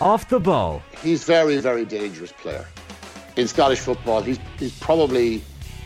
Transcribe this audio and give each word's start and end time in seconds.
Off 0.00 0.28
the 0.28 0.38
ball. 0.38 0.80
He's 1.02 1.24
very, 1.24 1.58
very 1.58 1.84
dangerous 1.84 2.30
player. 2.30 2.64
In 3.36 3.48
Scottish 3.48 3.80
football, 3.80 4.22
he's, 4.22 4.38
he's 4.56 4.78
probably 4.78 5.42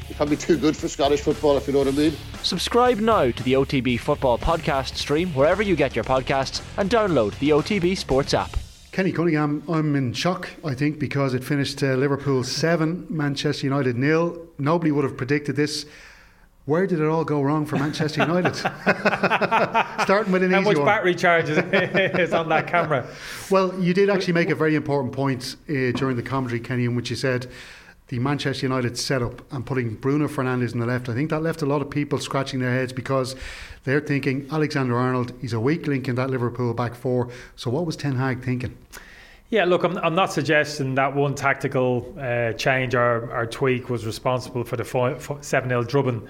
he's 0.06 0.16
probably 0.16 0.36
too 0.36 0.58
good 0.58 0.76
for 0.76 0.86
Scottish 0.86 1.22
football, 1.22 1.56
if 1.56 1.66
you 1.66 1.72
know 1.72 1.78
what 1.78 1.88
I 1.88 1.92
mean. 1.92 2.12
Subscribe 2.42 2.98
now 2.98 3.30
to 3.30 3.42
the 3.42 3.54
OTB 3.54 3.98
Football 3.98 4.36
Podcast 4.36 4.96
stream 4.96 5.30
wherever 5.30 5.62
you 5.62 5.74
get 5.76 5.96
your 5.96 6.04
podcasts 6.04 6.60
and 6.76 6.90
download 6.90 7.38
the 7.38 7.50
OTB 7.50 7.96
Sports 7.96 8.34
app. 8.34 8.54
Kenny 8.90 9.12
Cunningham, 9.12 9.62
I'm 9.66 9.96
in 9.96 10.12
shock, 10.12 10.50
I 10.62 10.74
think, 10.74 10.98
because 10.98 11.32
it 11.32 11.42
finished 11.42 11.82
uh, 11.82 11.94
Liverpool 11.94 12.44
7, 12.44 13.06
Manchester 13.08 13.64
United 13.64 13.96
nil. 13.96 14.46
Nobody 14.58 14.92
would 14.92 15.04
have 15.04 15.16
predicted 15.16 15.56
this. 15.56 15.86
Where 16.64 16.86
did 16.86 17.00
it 17.00 17.08
all 17.08 17.24
go 17.24 17.42
wrong 17.42 17.66
for 17.66 17.76
Manchester 17.76 18.20
United? 18.20 18.54
Starting 20.04 20.32
with 20.32 20.44
an 20.44 20.52
How 20.52 20.60
easy 20.60 20.68
much 20.68 20.76
one. 20.76 20.86
battery 20.86 21.14
charge 21.16 21.48
is, 21.48 21.58
is 22.18 22.32
on 22.32 22.48
that 22.50 22.68
camera? 22.68 23.04
Well, 23.50 23.76
you 23.80 23.92
did 23.92 24.08
actually 24.08 24.34
make 24.34 24.48
a 24.48 24.54
very 24.54 24.76
important 24.76 25.12
point 25.12 25.56
uh, 25.68 25.90
during 25.92 26.16
the 26.16 26.22
commentary, 26.22 26.60
Kenny, 26.60 26.84
in 26.84 26.94
which 26.94 27.10
you 27.10 27.16
said 27.16 27.50
the 28.08 28.20
Manchester 28.20 28.66
United 28.66 28.96
setup 28.96 29.42
and 29.52 29.66
putting 29.66 29.96
Bruno 29.96 30.28
Fernandes 30.28 30.72
in 30.72 30.78
the 30.78 30.86
left. 30.86 31.08
I 31.08 31.14
think 31.14 31.30
that 31.30 31.42
left 31.42 31.62
a 31.62 31.66
lot 31.66 31.82
of 31.82 31.90
people 31.90 32.18
scratching 32.20 32.60
their 32.60 32.72
heads 32.72 32.92
because 32.92 33.34
they're 33.82 34.00
thinking 34.00 34.46
Alexander 34.52 34.96
Arnold, 34.96 35.32
he's 35.40 35.54
a 35.54 35.60
weak 35.60 35.88
link 35.88 36.06
in 36.06 36.14
that 36.14 36.30
Liverpool 36.30 36.74
back 36.74 36.94
four. 36.94 37.28
So 37.56 37.70
what 37.70 37.86
was 37.86 37.96
Ten 37.96 38.14
Hag 38.14 38.44
thinking? 38.44 38.76
Yeah, 39.50 39.64
look, 39.64 39.82
I'm, 39.82 39.98
I'm 39.98 40.14
not 40.14 40.32
suggesting 40.32 40.94
that 40.94 41.14
one 41.14 41.34
tactical 41.34 42.14
uh, 42.18 42.52
change 42.52 42.94
or, 42.94 43.30
or 43.34 43.46
tweak 43.46 43.90
was 43.90 44.06
responsible 44.06 44.62
for 44.62 44.76
the 44.76 45.38
7 45.40 45.68
0 45.68 45.84
drubbing 45.84 46.28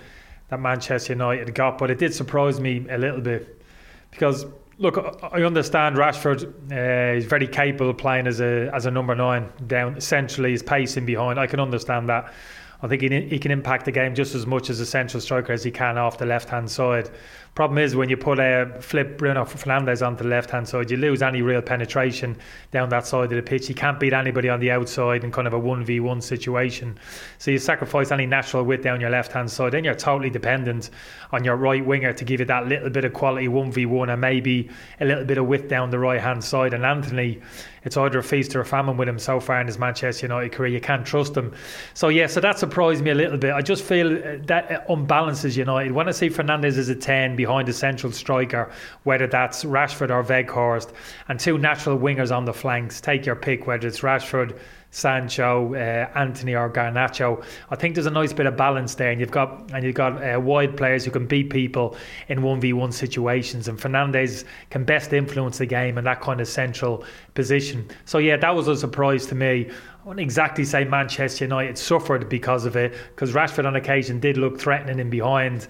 that 0.53 0.61
Manchester 0.61 1.15
United 1.15 1.55
got, 1.55 1.79
but 1.79 1.91
it 1.91 1.97
did 1.97 2.13
surprise 2.13 2.61
me 2.61 2.85
a 2.91 2.99
little 2.99 3.23
bit 3.23 3.63
because, 4.11 4.45
look, 4.77 4.99
I 5.33 5.45
understand 5.45 5.97
Rashford 5.97 6.45
uh, 6.71 7.17
is 7.17 7.25
very 7.25 7.49
capable 7.49 7.89
of 7.89 7.97
playing 7.97 8.27
as 8.27 8.43
a, 8.43 8.71
as 8.75 8.85
a 8.85 8.91
number 8.91 9.15
nine 9.15 9.49
down 9.67 9.99
centrally, 9.99 10.51
he's 10.51 10.63
pacing 10.63 11.07
behind. 11.07 11.41
I 11.41 11.47
can 11.47 11.59
understand 11.59 12.11
that. 12.11 12.35
I 12.83 12.87
think 12.87 13.01
he, 13.01 13.29
he 13.29 13.39
can 13.39 13.51
impact 13.51 13.87
the 13.87 13.93
game 13.93 14.15
just 14.15 14.35
as 14.35 14.47
much 14.47 14.69
as 14.69 14.79
a 14.79 14.85
central 14.85 15.23
striker 15.23 15.55
as 15.55 15.65
he 15.65 15.71
can 15.71 15.97
off 15.97 16.19
the 16.19 16.27
left 16.27 16.51
hand 16.51 16.71
side. 16.71 17.09
Problem 17.55 17.77
is 17.77 17.95
when 17.95 18.09
you 18.09 18.17
put 18.17 18.39
a 18.39 18.79
flip 18.81 19.19
Bruno 19.19 19.45
Fernandes 19.45 20.05
onto 20.05 20.23
the 20.23 20.31
left 20.31 20.51
hand 20.51 20.67
side, 20.67 20.91
you 20.91 20.97
lose 20.97 21.21
any 21.21 21.43
real 21.43 21.61
penetration 21.61 22.39
down 22.71 22.89
that 22.89 23.07
side 23.07 23.25
of 23.25 23.37
the 23.37 23.43
pitch. 23.43 23.67
He 23.67 23.75
can't 23.75 24.01
beat 24.01 24.15
anybody 24.15 24.49
on 24.49 24.59
the 24.59 24.71
outside 24.71 25.23
in 25.23 25.31
kind 25.31 25.47
of 25.47 25.53
a 25.53 25.59
one 25.59 25.85
v 25.85 26.01
one 26.01 26.23
situation. 26.23 26.99
So 27.37 27.51
you 27.51 27.59
sacrifice 27.59 28.11
any 28.11 28.25
natural 28.25 28.65
width 28.65 28.83
down 28.83 29.03
your 29.03 29.11
left 29.11 29.33
hand 29.33 29.51
side, 29.51 29.73
then 29.73 29.85
you're 29.85 29.95
totally 29.95 30.31
dependent 30.31 30.89
on 31.31 31.45
your 31.45 31.57
right 31.57 31.85
winger 31.85 32.15
to 32.15 32.25
give 32.25 32.41
you 32.41 32.47
that 32.47 32.69
little 32.69 32.89
bit 32.89 33.05
of 33.05 33.13
quality 33.13 33.49
one 33.49 33.71
v 33.71 33.85
one 33.85 34.09
and 34.09 34.23
maybe 34.23 34.71
a 34.99 35.05
little 35.05 35.27
bit 35.27 35.37
of 35.37 35.47
width 35.47 35.69
down 35.69 35.91
the 35.91 35.99
right 35.99 36.23
hand 36.23 36.43
side. 36.43 36.73
And 36.73 36.87
Antony, 36.87 37.43
it's 37.85 37.97
either 37.97 38.19
a 38.19 38.23
feast 38.23 38.55
or 38.55 38.61
a 38.61 38.65
famine 38.65 38.97
with 38.97 39.09
him 39.09 39.19
so 39.19 39.41
far 39.41 39.61
in 39.61 39.67
his 39.67 39.79
Manchester 39.79 40.27
United 40.27 40.53
career. 40.53 40.73
You 40.73 40.81
can't 40.81 41.07
trust 41.07 41.37
him. 41.37 41.53
So 41.95 42.09
yeah, 42.09 42.27
so 42.27 42.41
that 42.41 42.59
surprised 42.59 43.03
me 43.03 43.11
a 43.11 43.15
little 43.15 43.39
bit. 43.39 43.53
I 43.53 43.63
just 43.63 43.83
feel 43.83 44.17
uh, 44.17 44.37
that 44.47 44.89
unbalances 44.89 45.57
United. 45.57 45.93
When 45.93 46.09
I 46.09 46.13
see 46.13 46.29
Fernandes 46.29 46.79
as 46.79 46.89
a 46.89 46.95
ten 46.95 47.37
behind 47.37 47.69
a 47.69 47.73
central 47.73 48.13
striker, 48.13 48.71
whether 49.05 49.27
that's 49.27 49.65
Rashford 49.65 50.11
or 50.11 50.23
Weghorst, 50.23 50.93
and 51.29 51.39
two 51.39 51.59
natural 51.59 51.99
wingers 51.99 52.35
on 52.35 52.45
the 52.45 52.53
flanks. 52.53 53.01
Take 53.01 53.27
your 53.27 53.37
pick, 53.37 53.67
whether 53.67 53.89
it's 53.89 54.01
Rashford, 54.01 54.59
Sancho, 54.93 55.75
uh, 55.75 56.19
Antony, 56.19 56.55
or 56.55 56.71
Garnacho. 56.71 57.43
I 57.71 57.77
think 57.77 57.95
there's 57.95 58.07
a 58.07 58.11
nice 58.11 58.33
bit 58.33 58.45
of 58.45 58.59
balance 58.59 58.95
there, 58.95 59.11
and 59.11 59.19
you've 59.19 59.31
got 59.31 59.73
and 59.73 59.85
you've 59.85 59.95
got 59.95 60.23
uh, 60.23 60.39
wide 60.39 60.77
players 60.77 61.05
who 61.05 61.11
can 61.11 61.27
beat 61.27 61.49
people 61.51 61.97
in 62.29 62.43
one 62.43 62.61
v 62.61 62.75
one 62.75 62.93
situations, 62.93 63.69
and 63.69 63.79
Fernandes 63.79 64.45
can 64.69 64.85
best 64.85 65.13
influence 65.15 65.59
the 65.59 65.67
game 65.67 65.97
in 65.97 66.05
that 66.05 66.21
kind 66.21 66.41
of 66.43 66.47
central 66.47 67.05
position. 67.35 67.89
So 68.05 68.19
yeah, 68.19 68.37
that 68.37 68.55
was 68.55 68.69
a 68.69 68.77
surprise 68.77 69.25
to 69.27 69.35
me. 69.35 69.71
I 69.71 70.09
wouldn't 70.09 70.21
exactly 70.21 70.65
say 70.65 70.85
Manchester 70.85 71.47
United 71.47 71.79
suffered 71.79 72.29
because 72.29 72.67
of 72.67 72.77
it, 72.77 72.95
because 73.15 73.33
Rashford 73.33 73.67
on 73.67 73.77
occasion 73.77 74.21
did 74.21 74.37
look 74.37 74.61
threatening 74.61 74.99
in 74.99 75.09
behind. 75.09 75.69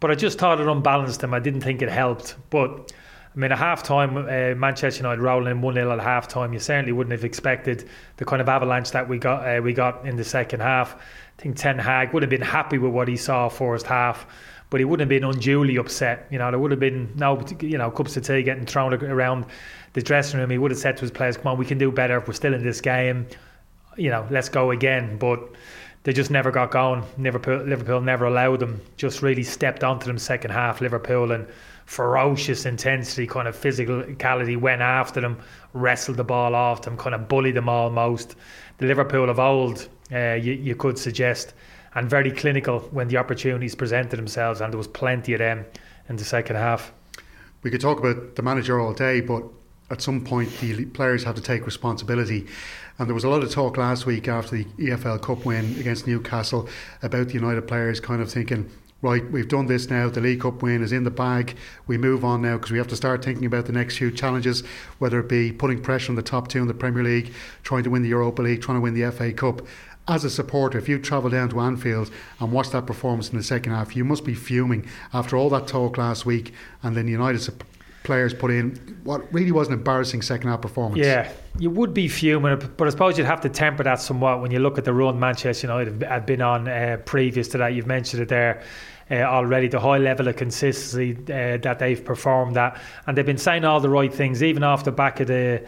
But 0.00 0.10
I 0.10 0.14
just 0.16 0.38
thought 0.38 0.60
it 0.60 0.66
unbalanced 0.66 1.22
him. 1.22 1.32
I 1.32 1.38
didn't 1.38 1.60
think 1.60 1.82
it 1.82 1.88
helped. 1.88 2.36
But 2.50 2.92
I 3.36 3.38
mean, 3.38 3.52
at 3.52 3.58
half 3.58 3.82
time, 3.82 4.16
uh, 4.16 4.58
Manchester 4.58 5.02
United 5.02 5.20
rolling 5.20 5.50
in 5.50 5.60
1 5.60 5.74
0 5.74 5.92
at 5.92 6.00
half 6.00 6.26
time, 6.26 6.54
you 6.54 6.58
certainly 6.58 6.92
wouldn't 6.92 7.12
have 7.12 7.24
expected 7.24 7.86
the 8.16 8.24
kind 8.24 8.40
of 8.40 8.48
avalanche 8.48 8.92
that 8.92 9.06
we 9.06 9.18
got 9.18 9.46
uh, 9.46 9.60
we 9.60 9.74
got 9.74 10.06
in 10.06 10.16
the 10.16 10.24
second 10.24 10.60
half. 10.60 10.94
I 10.94 11.42
think 11.42 11.56
Ten 11.56 11.78
Hag 11.78 12.14
would 12.14 12.22
have 12.22 12.30
been 12.30 12.40
happy 12.40 12.78
with 12.78 12.92
what 12.92 13.08
he 13.08 13.16
saw 13.16 13.50
first 13.50 13.86
half, 13.86 14.26
but 14.70 14.80
he 14.80 14.86
wouldn't 14.86 15.10
have 15.10 15.20
been 15.20 15.28
unduly 15.28 15.76
upset. 15.76 16.26
You 16.30 16.38
know, 16.38 16.50
there 16.50 16.58
would 16.58 16.70
have 16.70 16.80
been 16.80 17.12
no 17.14 17.44
you 17.60 17.76
know 17.76 17.90
cups 17.90 18.16
of 18.16 18.24
tea 18.24 18.42
getting 18.42 18.64
thrown 18.64 18.94
around 18.94 19.44
the 19.92 20.00
dressing 20.00 20.40
room. 20.40 20.48
He 20.48 20.56
would 20.56 20.70
have 20.70 20.80
said 20.80 20.96
to 20.96 21.02
his 21.02 21.10
players, 21.10 21.36
"Come 21.36 21.48
on, 21.48 21.58
we 21.58 21.66
can 21.66 21.76
do 21.76 21.92
better. 21.92 22.16
If 22.16 22.26
we're 22.28 22.32
still 22.32 22.54
in 22.54 22.62
this 22.62 22.80
game, 22.80 23.26
you 23.98 24.08
know, 24.08 24.26
let's 24.30 24.48
go 24.48 24.70
again." 24.70 25.18
But 25.18 25.46
they 26.04 26.14
just 26.14 26.30
never 26.30 26.50
got 26.50 26.70
going. 26.70 27.02
Liverpool, 27.18 27.58
Liverpool 27.58 28.00
never 28.00 28.24
allowed 28.24 28.60
them. 28.60 28.80
Just 28.96 29.20
really 29.20 29.42
stepped 29.42 29.84
onto 29.84 30.06
them 30.06 30.16
second 30.16 30.52
half. 30.52 30.80
Liverpool 30.80 31.32
and 31.32 31.46
ferocious 31.86 32.66
intensity, 32.66 33.26
kind 33.26 33.48
of 33.48 33.56
physicality, 33.56 34.60
went 34.60 34.82
after 34.82 35.20
them, 35.20 35.38
wrestled 35.72 36.16
the 36.16 36.24
ball 36.24 36.54
off 36.54 36.82
them, 36.82 36.96
kind 36.96 37.14
of 37.14 37.28
bullied 37.28 37.54
them 37.54 37.68
almost. 37.68 38.34
The 38.78 38.86
Liverpool 38.86 39.30
of 39.30 39.38
old, 39.38 39.88
uh, 40.12 40.34
you, 40.34 40.52
you 40.52 40.74
could 40.74 40.98
suggest, 40.98 41.54
and 41.94 42.10
very 42.10 42.30
clinical 42.30 42.80
when 42.90 43.08
the 43.08 43.16
opportunities 43.16 43.74
presented 43.74 44.16
themselves, 44.16 44.60
and 44.60 44.72
there 44.72 44.78
was 44.78 44.88
plenty 44.88 45.32
of 45.32 45.38
them 45.38 45.64
in 46.08 46.16
the 46.16 46.24
second 46.24 46.56
half. 46.56 46.92
We 47.62 47.70
could 47.70 47.80
talk 47.80 47.98
about 47.98 48.34
the 48.36 48.42
manager 48.42 48.78
all 48.78 48.92
day, 48.92 49.20
but 49.20 49.44
at 49.90 50.02
some 50.02 50.24
point 50.24 50.50
the 50.60 50.84
players 50.86 51.24
have 51.24 51.36
to 51.36 51.40
take 51.40 51.64
responsibility. 51.64 52.46
And 52.98 53.08
there 53.08 53.14
was 53.14 53.24
a 53.24 53.28
lot 53.28 53.42
of 53.42 53.50
talk 53.50 53.76
last 53.76 54.06
week 54.06 54.26
after 54.26 54.56
the 54.56 54.64
EFL 54.64 55.22
Cup 55.22 55.44
win 55.44 55.76
against 55.78 56.06
Newcastle 56.06 56.68
about 57.02 57.28
the 57.28 57.34
United 57.34 57.68
players 57.68 58.00
kind 58.00 58.20
of 58.20 58.30
thinking, 58.30 58.70
right, 59.06 59.30
we've 59.30 59.48
done 59.48 59.66
this 59.66 59.88
now, 59.88 60.08
the 60.08 60.20
League 60.20 60.40
Cup 60.40 60.62
win 60.62 60.82
is 60.82 60.92
in 60.92 61.04
the 61.04 61.10
bag, 61.10 61.56
we 61.86 61.96
move 61.96 62.24
on 62.24 62.42
now 62.42 62.56
because 62.56 62.72
we 62.72 62.78
have 62.78 62.88
to 62.88 62.96
start 62.96 63.24
thinking 63.24 63.46
about 63.46 63.66
the 63.66 63.72
next 63.72 63.98
few 63.98 64.10
challenges, 64.10 64.64
whether 64.98 65.20
it 65.20 65.28
be 65.28 65.52
putting 65.52 65.80
pressure 65.80 66.10
on 66.10 66.16
the 66.16 66.22
top 66.22 66.48
two 66.48 66.60
in 66.60 66.66
the 66.66 66.74
Premier 66.74 67.04
League, 67.04 67.32
trying 67.62 67.84
to 67.84 67.90
win 67.90 68.02
the 68.02 68.08
Europa 68.08 68.42
League, 68.42 68.60
trying 68.60 68.78
to 68.78 68.80
win 68.80 68.94
the 68.94 69.10
FA 69.12 69.32
Cup. 69.32 69.62
As 70.08 70.24
a 70.24 70.30
supporter, 70.30 70.78
if 70.78 70.88
you 70.88 70.98
travel 70.98 71.30
down 71.30 71.48
to 71.50 71.60
Anfield 71.60 72.10
and 72.40 72.52
watch 72.52 72.70
that 72.70 72.86
performance 72.86 73.30
in 73.30 73.36
the 73.36 73.44
second 73.44 73.72
half, 73.72 73.96
you 73.96 74.04
must 74.04 74.24
be 74.24 74.34
fuming 74.34 74.88
after 75.12 75.36
all 75.36 75.50
that 75.50 75.66
talk 75.66 75.98
last 75.98 76.26
week 76.26 76.52
and 76.82 76.96
then 76.96 77.08
United's 77.08 77.48
players 78.06 78.32
put 78.32 78.52
in 78.52 78.76
what 79.02 79.30
really 79.34 79.50
was 79.50 79.66
an 79.66 79.74
embarrassing 79.74 80.22
second 80.22 80.48
half 80.48 80.62
performance. 80.62 81.04
Yeah, 81.04 81.30
you 81.58 81.70
would 81.70 81.92
be 81.92 82.08
fuming, 82.08 82.56
but 82.76 82.86
I 82.86 82.90
suppose 82.90 83.18
you'd 83.18 83.26
have 83.26 83.40
to 83.42 83.48
temper 83.48 83.82
that 83.82 84.00
somewhat 84.00 84.40
when 84.40 84.52
you 84.52 84.60
look 84.60 84.78
at 84.78 84.84
the 84.84 84.94
run 84.94 85.18
Manchester 85.18 85.66
United 85.66 86.02
have 86.04 86.24
been 86.24 86.40
on 86.40 86.68
uh, 86.68 86.98
previous 87.04 87.48
to 87.48 87.58
that. 87.58 87.74
You've 87.74 87.88
mentioned 87.88 88.22
it 88.22 88.28
there. 88.28 88.62
Uh, 89.08 89.22
already 89.22 89.68
the 89.68 89.78
high 89.78 89.98
level 89.98 90.26
of 90.26 90.34
consistency 90.34 91.16
uh, 91.32 91.56
that 91.58 91.78
they've 91.78 92.04
performed 92.04 92.56
at, 92.56 92.80
and 93.06 93.16
they've 93.16 93.24
been 93.24 93.38
saying 93.38 93.64
all 93.64 93.78
the 93.78 93.88
right 93.88 94.12
things, 94.12 94.42
even 94.42 94.64
off 94.64 94.82
the 94.82 94.90
back 94.90 95.20
of 95.20 95.28
the 95.28 95.64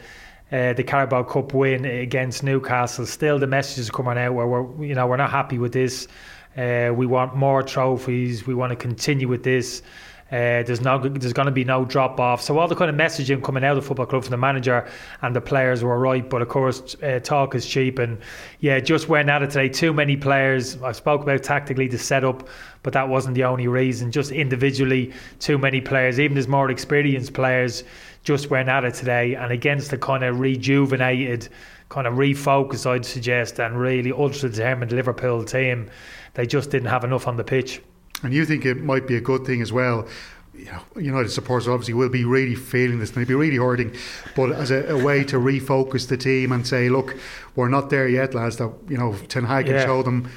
uh, 0.51 0.73
the 0.73 0.83
Carabao 0.83 1.23
Cup 1.23 1.55
win 1.55 1.85
against 1.85 2.43
Newcastle. 2.43 3.07
Still, 3.07 3.39
the 3.39 3.47
messages 3.47 3.91
coming 3.91 4.19
out 4.19 4.35
where 4.35 4.47
we're 4.47 4.85
you 4.85 4.95
know 4.95 5.07
we're 5.07 5.17
not 5.17 5.31
happy 5.31 5.59
with 5.59 5.73
this. 5.73 6.09
Uh, 6.57 6.93
we 6.93 7.07
want 7.07 7.37
more 7.37 7.63
trophies. 7.63 8.47
We 8.47 8.55
want 8.55 8.71
to 8.71 8.77
continue 8.77 9.29
with 9.29 9.45
this. 9.45 9.83
Uh, 10.31 10.63
there's 10.63 10.83
no, 10.83 10.99
there's 10.99 11.33
going 11.33 11.47
to 11.47 11.53
be 11.53 11.65
no 11.65 11.87
drop 11.87 12.21
off. 12.21 12.43
So 12.43 12.59
all 12.59 12.69
the 12.69 12.75
kind 12.75 12.91
of 12.91 12.97
messaging 12.97 13.43
coming 13.43 13.65
out 13.65 13.79
of 13.79 13.83
the 13.83 13.89
football 13.89 14.05
club 14.05 14.25
from 14.25 14.31
the 14.31 14.37
manager 14.37 14.87
and 15.23 15.35
the 15.35 15.41
players 15.41 15.83
were 15.83 15.99
right, 15.99 16.29
but 16.29 16.43
of 16.43 16.49
course 16.49 16.97
uh, 17.03 17.19
talk 17.21 17.55
is 17.55 17.67
cheap, 17.67 17.99
and 17.99 18.19
yeah, 18.61 18.79
just 18.79 19.09
went 19.09 19.31
at 19.31 19.43
it 19.43 19.51
today. 19.51 19.71
Too 19.71 19.95
many 19.95 20.19
players. 20.19 20.83
I 20.83 20.93
spoke 20.93 21.23
about 21.23 21.43
tactically 21.43 21.89
the 21.89 21.97
setup, 21.97 22.47
but 22.83 22.93
that 22.93 23.09
wasn't 23.09 23.35
the 23.35 23.45
only 23.45 23.69
reason. 23.69 24.11
Just 24.11 24.31
individually, 24.31 25.13
too 25.39 25.59
many 25.59 25.81
players, 25.81 26.19
even 26.21 26.39
as 26.39 26.49
more 26.49 26.71
experienced 26.71 27.33
players, 27.35 27.85
just 28.25 28.51
went 28.51 28.69
at 28.69 28.85
it 28.85 28.95
today, 28.95 29.35
and 29.35 29.53
against 29.53 29.91
the 29.91 29.99
kind 29.99 30.25
of 30.25 30.41
rejuvenated, 30.41 31.49
kind 31.89 32.07
of 32.07 32.15
refocused, 32.15 32.87
I'd 32.87 33.05
suggest, 33.05 33.59
and 33.59 33.79
really 33.79 34.13
ultra 34.13 34.49
determined 34.49 34.93
Liverpool 34.93 35.45
team, 35.45 35.89
they 36.35 36.47
just 36.47 36.71
didn't 36.71 36.89
have 36.89 37.05
enough 37.05 37.27
on 37.27 37.37
the 37.37 37.45
pitch. 37.45 37.81
And 38.23 38.35
you 38.35 38.45
think 38.45 38.65
it 38.67 38.83
might 38.83 39.07
be 39.07 39.17
a 39.17 39.21
good 39.21 39.47
thing 39.47 39.63
as 39.63 39.73
well. 39.73 40.07
You 40.55 40.67
know, 40.67 40.81
United 40.97 41.31
supporters 41.31 41.69
obviously 41.69 41.95
will 41.95 42.09
be 42.09 42.25
really 42.25 42.57
feeling 42.57 42.99
this, 42.99 43.11
and 43.11 43.19
they'll 43.19 43.29
be 43.29 43.35
really 43.35 43.57
hurting. 43.57 43.95
But 44.35 44.51
as 44.53 44.73
a, 44.73 44.89
a, 44.89 45.05
way 45.05 45.23
to 45.25 45.37
refocus 45.37 46.09
the 46.09 46.17
team 46.17 46.51
and 46.51 46.67
say, 46.67 46.89
look, 46.89 47.17
we're 47.55 47.69
not 47.69 47.91
there 47.91 48.09
yet, 48.09 48.35
lads. 48.35 48.57
That 48.57 48.73
you 48.89 48.99
know, 48.99 49.15
Ten 49.29 49.45
Hag 49.45 49.67
can 49.67 49.77
Yeah. 49.77 49.85
show 49.85 50.03
them. 50.03 50.29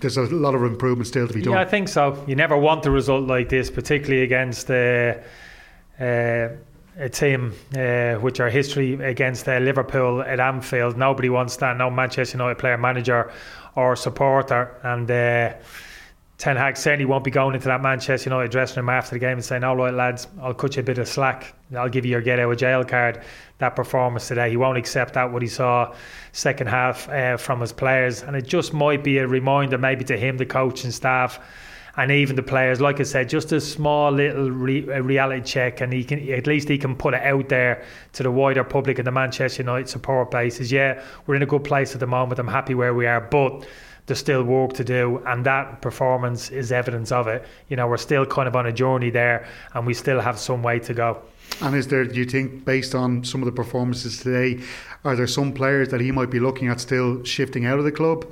There's 0.00 0.16
a 0.16 0.22
lot 0.22 0.54
of 0.54 0.62
improvement 0.62 1.06
still 1.06 1.26
to 1.28 1.34
be 1.34 1.42
done. 1.42 1.54
Yeah, 1.54 1.60
I 1.60 1.64
think 1.64 1.88
so. 1.88 2.22
You 2.26 2.36
never 2.36 2.56
want 2.56 2.82
the 2.82 2.90
result 2.90 3.26
like 3.26 3.48
this, 3.48 3.70
particularly 3.70 4.22
against 4.22 4.70
uh, 4.70 5.14
uh, 6.00 6.48
a 6.96 7.08
team 7.08 7.52
uh, 7.76 8.14
which 8.14 8.40
are 8.40 8.48
history 8.48 8.94
against 8.94 9.48
uh, 9.48 9.58
Liverpool 9.58 10.22
at 10.22 10.40
Anfield. 10.40 10.96
Nobody 10.96 11.28
wants 11.28 11.56
that. 11.56 11.76
No 11.76 11.90
Manchester 11.90 12.38
United 12.38 12.58
player, 12.58 12.78
manager, 12.78 13.32
or 13.74 13.96
supporter. 13.96 14.78
And 14.82 15.10
uh, 15.10 15.54
Ten 16.44 16.58
Hag 16.58 16.76
certainly 16.76 17.06
won't 17.06 17.24
be 17.24 17.30
going 17.30 17.54
into 17.54 17.68
that 17.68 17.80
Manchester 17.80 18.28
United 18.28 18.50
dressing 18.50 18.82
room 18.82 18.90
after 18.90 19.12
the 19.12 19.18
game 19.18 19.32
and 19.32 19.42
saying, 19.42 19.64
"All 19.64 19.76
right, 19.76 19.94
lads, 19.94 20.28
I'll 20.42 20.52
cut 20.52 20.76
you 20.76 20.80
a 20.80 20.82
bit 20.82 20.98
of 20.98 21.08
slack. 21.08 21.54
I'll 21.74 21.88
give 21.88 22.04
you 22.04 22.10
your 22.10 22.20
get 22.20 22.38
out 22.38 22.52
of 22.52 22.58
jail 22.58 22.84
card." 22.84 23.22
That 23.60 23.74
performance 23.74 24.28
today, 24.28 24.50
he 24.50 24.58
won't 24.58 24.76
accept 24.76 25.14
that. 25.14 25.32
What 25.32 25.40
he 25.40 25.48
saw 25.48 25.94
second 26.32 26.66
half 26.66 27.08
uh, 27.08 27.38
from 27.38 27.62
his 27.62 27.72
players, 27.72 28.22
and 28.22 28.36
it 28.36 28.46
just 28.46 28.74
might 28.74 29.02
be 29.02 29.16
a 29.16 29.26
reminder, 29.26 29.78
maybe 29.78 30.04
to 30.04 30.18
him, 30.18 30.36
the 30.36 30.44
coach 30.44 30.84
and 30.84 30.92
staff, 30.92 31.40
and 31.96 32.10
even 32.10 32.36
the 32.36 32.42
players. 32.42 32.78
Like 32.78 33.00
I 33.00 33.04
said, 33.04 33.30
just 33.30 33.50
a 33.52 33.58
small 33.58 34.12
little 34.12 34.50
re- 34.50 34.82
reality 34.82 35.40
check, 35.44 35.80
and 35.80 35.94
he 35.94 36.04
can 36.04 36.30
at 36.30 36.46
least 36.46 36.68
he 36.68 36.76
can 36.76 36.94
put 36.94 37.14
it 37.14 37.22
out 37.22 37.48
there 37.48 37.84
to 38.12 38.22
the 38.22 38.30
wider 38.30 38.64
public 38.64 38.98
and 38.98 39.06
the 39.06 39.12
Manchester 39.12 39.62
United 39.62 39.88
support 39.88 40.30
bases. 40.30 40.70
Yeah, 40.70 41.02
we're 41.26 41.36
in 41.36 41.42
a 41.42 41.46
good 41.46 41.64
place 41.64 41.94
at 41.94 42.00
the 42.00 42.06
moment. 42.06 42.38
I'm 42.38 42.48
happy 42.48 42.74
where 42.74 42.92
we 42.92 43.06
are, 43.06 43.22
but 43.22 43.66
there's 44.06 44.18
still 44.18 44.42
work 44.42 44.74
to 44.74 44.84
do, 44.84 45.22
and 45.26 45.44
that 45.46 45.80
performance 45.80 46.50
is 46.50 46.72
evidence 46.72 47.10
of 47.10 47.26
it. 47.26 47.44
You 47.68 47.76
know, 47.76 47.86
we're 47.86 47.96
still 47.96 48.26
kind 48.26 48.46
of 48.48 48.56
on 48.56 48.66
a 48.66 48.72
journey 48.72 49.10
there, 49.10 49.46
and 49.72 49.86
we 49.86 49.94
still 49.94 50.20
have 50.20 50.38
some 50.38 50.62
way 50.62 50.78
to 50.80 50.94
go. 50.94 51.22
And 51.60 51.74
is 51.74 51.88
there, 51.88 52.04
do 52.04 52.18
you 52.18 52.24
think, 52.24 52.64
based 52.64 52.94
on 52.94 53.24
some 53.24 53.40
of 53.40 53.46
the 53.46 53.52
performances 53.52 54.18
today, 54.20 54.62
are 55.04 55.16
there 55.16 55.26
some 55.26 55.52
players 55.52 55.88
that 55.90 56.00
he 56.00 56.10
might 56.10 56.30
be 56.30 56.40
looking 56.40 56.68
at 56.68 56.80
still 56.80 57.22
shifting 57.24 57.64
out 57.64 57.78
of 57.78 57.84
the 57.84 57.92
club? 57.92 58.26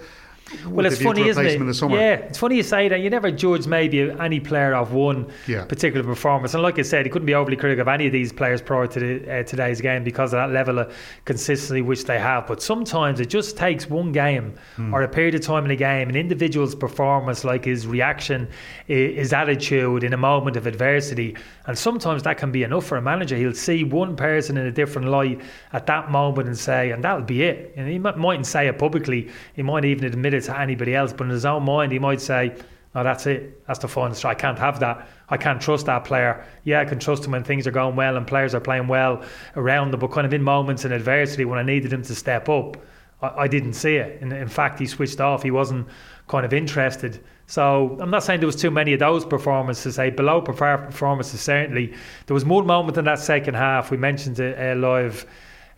Well, 0.67 0.87
it's 0.87 1.01
funny, 1.01 1.29
isn't 1.29 1.45
it? 1.45 1.81
Yeah, 1.91 2.15
it's 2.15 2.39
funny 2.39 2.57
you 2.57 2.63
say 2.63 2.89
that. 2.89 3.01
You 3.01 3.11
never 3.11 3.31
judge 3.31 3.67
maybe 3.67 4.11
any 4.11 4.41
player 4.41 4.75
off 4.75 4.91
one 4.91 5.31
yeah. 5.47 5.65
particular 5.65 6.05
performance. 6.05 6.55
And 6.55 6.63
like 6.63 6.79
I 6.79 6.83
said, 6.83 7.07
he 7.07 7.11
couldn't 7.11 7.27
be 7.27 7.35
overly 7.35 7.57
critical 7.57 7.83
of 7.83 7.89
any 7.89 8.07
of 8.07 8.13
these 8.13 8.33
players 8.33 8.61
prior 8.61 8.87
to 8.87 9.01
the, 9.01 9.33
uh, 9.33 9.43
today's 9.43 9.81
game 9.81 10.05
because 10.05 10.33
of 10.33 10.39
that 10.39 10.51
level 10.51 10.79
of 10.79 10.95
consistency 11.25 11.83
which 11.83 12.05
they 12.05 12.19
have. 12.19 12.47
But 12.47 12.63
sometimes 12.63 13.21
it 13.21 13.27
just 13.27 13.57
takes 13.57 13.89
one 13.89 14.13
game 14.13 14.55
mm. 14.77 14.93
or 14.93 15.03
a 15.03 15.09
period 15.09 15.35
of 15.35 15.41
time 15.41 15.65
in 15.65 15.71
a 15.71 15.77
game, 15.77 16.09
an 16.09 16.17
individual's 16.17 16.75
performance, 16.75 17.45
like 17.45 17.65
his 17.65 17.87
reaction, 17.87 18.49
his 18.87 19.33
attitude 19.33 20.05
in 20.05 20.13
a 20.13 20.17
moment 20.19 20.57
of 20.57 20.67
adversity. 20.67 21.37
And 21.67 21.79
sometimes 21.79 22.23
that 22.25 22.39
can 22.39 22.53
be 22.53 22.63
enough 22.63 22.85
for 22.85 22.97
a 22.97 23.03
manager. 23.03 23.37
He'll 23.37 23.55
see 23.55 23.85
one 23.85 24.17
person 24.17 24.57
in 24.57 24.67
a 24.67 24.73
different 24.73 25.09
light 25.09 25.41
at 25.73 25.87
that 25.87 26.11
moment 26.11 26.49
and 26.49 26.59
say, 26.59 26.91
and 26.91 27.03
that'll 27.05 27.23
be 27.23 27.43
it. 27.43 27.73
And 27.77 27.89
he 27.89 27.99
mightn't 27.99 28.47
say 28.47 28.69
it 28.69 28.79
publicly. 28.79 29.31
He 29.55 29.63
might 29.63 29.85
even 29.85 30.05
admit 30.05 30.35
it 30.35 30.42
to 30.43 30.59
anybody 30.59 30.95
else, 30.95 31.13
but 31.13 31.25
in 31.25 31.31
his 31.31 31.45
own 31.45 31.65
mind, 31.65 31.93
he 31.93 31.99
might 31.99 32.21
say, 32.21 32.55
"No, 32.95 33.03
that's 33.03 33.27
it. 33.27 33.67
That's 33.67 33.79
the 33.79 33.89
final 33.89 34.15
straw. 34.15 34.31
I 34.31 34.35
can't 34.35 34.59
have 34.59 34.81
that. 34.81 35.09
I 35.29 35.37
can't 35.37 35.61
trust 35.61 35.87
that 35.87 36.05
player. 36.05 36.45
Yeah, 36.65 36.81
I 36.81 36.85
can 36.85 36.99
trust 36.99 37.25
him 37.25 37.33
when 37.33 37.43
things 37.43 37.67
are 37.67 37.71
going 37.71 37.97
well 37.97 38.17
and 38.17 38.27
players 38.27 38.55
are 38.55 38.61
playing 38.61 38.89
well 38.89 39.23
around 39.57 39.91
them, 39.93 40.01
but 40.01 40.11
kind 40.11 40.27
of 40.27 40.35
in 40.35 40.43
moments 40.43 40.85
in 40.85 40.93
adversity 40.93 41.45
when 41.45 41.59
I 41.59 41.63
needed 41.63 41.93
him 41.93 42.03
to 42.03 42.15
step 42.15 42.49
up, 42.49 42.77
I, 43.23 43.45
I 43.45 43.49
didn't 43.49 43.73
see 43.73 43.97
it. 43.97 44.21
In, 44.21 44.31
in 44.33 44.49
fact, 44.49 44.79
he 44.79 44.87
switched 44.87 45.21
off. 45.21 45.43
He 45.43 45.51
wasn't 45.51 45.89
kind 46.29 46.45
of 46.45 46.53
interested. 46.53 47.23
So 47.47 47.99
I'm 48.01 48.11
not 48.11 48.23
saying 48.23 48.41
there 48.41 48.47
was 48.47 48.57
too 48.57 48.71
many 48.71 48.93
of 48.93 49.01
those 49.01 49.25
performances. 49.25 49.97
Say 49.97 50.11
below 50.11 50.41
preferred 50.41 50.87
performances 50.87 51.41
certainly. 51.41 51.95
There 52.27 52.35
was 52.35 52.45
one 52.45 52.67
moment 52.67 52.97
in 52.97 53.05
that 53.07 53.19
second 53.19 53.55
half. 53.55 53.91
We 53.91 53.97
mentioned 53.97 54.39
it 54.39 54.59
uh, 54.59 54.79
live 54.79 55.27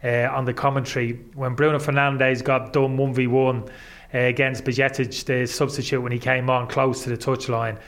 uh, 0.03 0.29
on 0.31 0.45
the 0.45 0.53
commentary 0.53 1.15
when 1.35 1.55
Bruno 1.55 1.79
Fernandes 1.79 2.45
got 2.45 2.73
done 2.73 2.97
one 2.97 3.15
v 3.15 3.27
one 3.27 3.65
uh, 4.15 4.19
against 4.19 4.65
Bajcetic, 4.65 5.25
the 5.25 5.47
substitute, 5.47 6.01
when 6.01 6.13
he 6.13 6.19
came 6.19 6.49
on 6.49 6.69
close 6.69 7.03
to 7.05 7.11
the 7.11 7.17
touchline, 7.17 7.79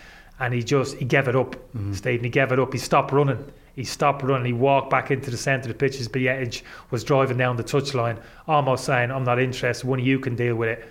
and 0.40 0.52
he 0.52 0.62
just 0.62 0.96
he 0.96 1.04
gave 1.04 1.28
it 1.28 1.36
up, 1.36 1.54
mm-hmm. 1.54 1.92
Stephen. 1.92 2.24
He 2.24 2.30
gave 2.30 2.52
it 2.52 2.58
up. 2.58 2.72
He 2.72 2.78
stopped 2.78 3.12
running. 3.12 3.44
He 3.74 3.84
stopped 3.84 4.22
running. 4.22 4.46
He 4.46 4.52
walked 4.52 4.90
back 4.90 5.10
into 5.10 5.30
the 5.30 5.36
centre 5.36 5.70
of 5.70 5.78
the 5.78 5.78
pitch 5.78 6.00
as 6.00 6.08
Bajcetic 6.08 6.62
was 6.90 7.04
driving 7.04 7.36
down 7.36 7.56
the 7.56 7.64
touchline, 7.64 8.20
almost 8.48 8.84
saying, 8.84 9.10
"I'm 9.10 9.24
not 9.24 9.38
interested. 9.38 9.86
One 9.86 10.00
of 10.00 10.06
you 10.06 10.18
can 10.18 10.34
deal 10.34 10.56
with 10.56 10.68
it." 10.70 10.88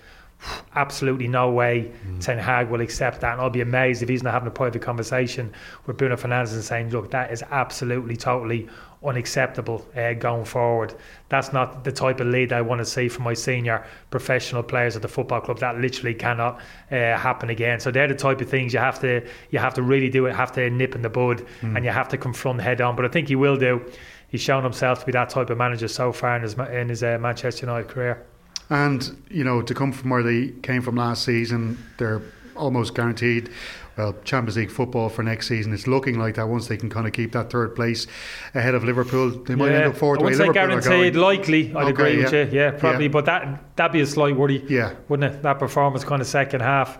Absolutely 0.74 1.26
no 1.26 1.50
way 1.50 1.90
mm. 2.06 2.20
Ten 2.20 2.38
Hag 2.38 2.68
will 2.68 2.80
accept 2.80 3.20
that. 3.22 3.32
And 3.32 3.40
I'll 3.40 3.50
be 3.50 3.62
amazed 3.62 4.02
if 4.02 4.08
he's 4.08 4.22
not 4.22 4.34
having 4.34 4.48
a 4.48 4.50
private 4.52 4.82
conversation 4.82 5.52
with 5.86 5.96
Bruno 5.96 6.16
Fernandes 6.16 6.52
and 6.52 6.62
saying, 6.62 6.90
look, 6.90 7.10
that 7.10 7.32
is 7.32 7.42
absolutely, 7.50 8.16
totally 8.16 8.68
unacceptable 9.04 9.86
uh, 9.96 10.12
going 10.14 10.44
forward. 10.44 10.94
That's 11.28 11.52
not 11.52 11.84
the 11.84 11.92
type 11.92 12.20
of 12.20 12.26
lead 12.26 12.52
I 12.52 12.60
want 12.60 12.80
to 12.80 12.84
see 12.84 13.08
from 13.08 13.24
my 13.24 13.34
senior 13.34 13.86
professional 14.10 14.62
players 14.62 14.96
at 14.96 15.02
the 15.02 15.08
football 15.08 15.40
club. 15.40 15.58
That 15.60 15.78
literally 15.78 16.14
cannot 16.14 16.60
uh, 16.90 17.16
happen 17.16 17.50
again. 17.50 17.80
So 17.80 17.90
they're 17.90 18.08
the 18.08 18.14
type 18.14 18.40
of 18.40 18.48
things 18.48 18.72
you 18.72 18.78
have 18.78 19.00
to 19.00 19.26
you 19.50 19.58
have 19.58 19.74
to 19.74 19.82
really 19.82 20.10
do 20.10 20.26
it, 20.26 20.34
have 20.34 20.52
to 20.52 20.68
nip 20.70 20.94
in 20.94 21.02
the 21.02 21.10
bud, 21.10 21.46
mm. 21.60 21.76
and 21.76 21.84
you 21.84 21.90
have 21.90 22.08
to 22.08 22.18
confront 22.18 22.60
head 22.60 22.80
on. 22.80 22.96
But 22.96 23.04
I 23.04 23.08
think 23.08 23.28
he 23.28 23.36
will 23.36 23.56
do. 23.56 23.80
He's 24.28 24.40
shown 24.40 24.64
himself 24.64 25.00
to 25.00 25.06
be 25.06 25.12
that 25.12 25.30
type 25.30 25.50
of 25.50 25.58
manager 25.58 25.88
so 25.88 26.12
far 26.12 26.36
in 26.36 26.42
his 26.42 26.54
in 26.54 26.88
his 26.88 27.02
uh, 27.02 27.18
Manchester 27.18 27.66
United 27.66 27.88
career. 27.88 28.26
And 28.68 29.24
you 29.30 29.44
know, 29.44 29.62
to 29.62 29.74
come 29.74 29.92
from 29.92 30.10
where 30.10 30.22
they 30.22 30.48
came 30.62 30.82
from 30.82 30.96
last 30.96 31.24
season, 31.24 31.78
they're 31.98 32.22
almost 32.56 32.94
guaranteed 32.94 33.50
well, 33.96 34.14
Champions 34.24 34.56
League 34.56 34.70
football 34.70 35.08
for 35.08 35.22
next 35.22 35.48
season. 35.48 35.72
It's 35.72 35.86
looking 35.86 36.18
like 36.18 36.34
that 36.34 36.48
once 36.48 36.68
they 36.68 36.76
can 36.76 36.90
kind 36.90 37.06
of 37.06 37.12
keep 37.12 37.32
that 37.32 37.50
third 37.50 37.74
place 37.74 38.06
ahead 38.54 38.74
of 38.74 38.84
Liverpool, 38.84 39.30
they 39.30 39.54
might 39.54 39.70
yeah. 39.70 39.78
end 39.78 39.84
up 39.86 39.96
fourth. 39.96 40.20
I 40.20 40.24
wouldn't 40.24 40.42
say 40.42 40.52
guaranteed, 40.52 41.16
likely. 41.16 41.74
I'd 41.74 41.84
okay, 41.84 41.90
agree 41.90 42.16
yeah. 42.16 42.24
with 42.24 42.52
you. 42.52 42.60
Yeah, 42.60 42.70
probably. 42.72 43.06
Yeah. 43.06 43.10
But 43.10 43.24
that 43.24 43.76
that'd 43.76 43.92
be 43.92 44.00
a 44.00 44.06
slight 44.06 44.36
worry. 44.36 44.64
Yeah, 44.68 44.94
wouldn't 45.08 45.34
it? 45.34 45.42
That 45.42 45.58
performance 45.58 46.04
kind 46.04 46.20
of 46.20 46.28
second 46.28 46.60
half. 46.60 46.98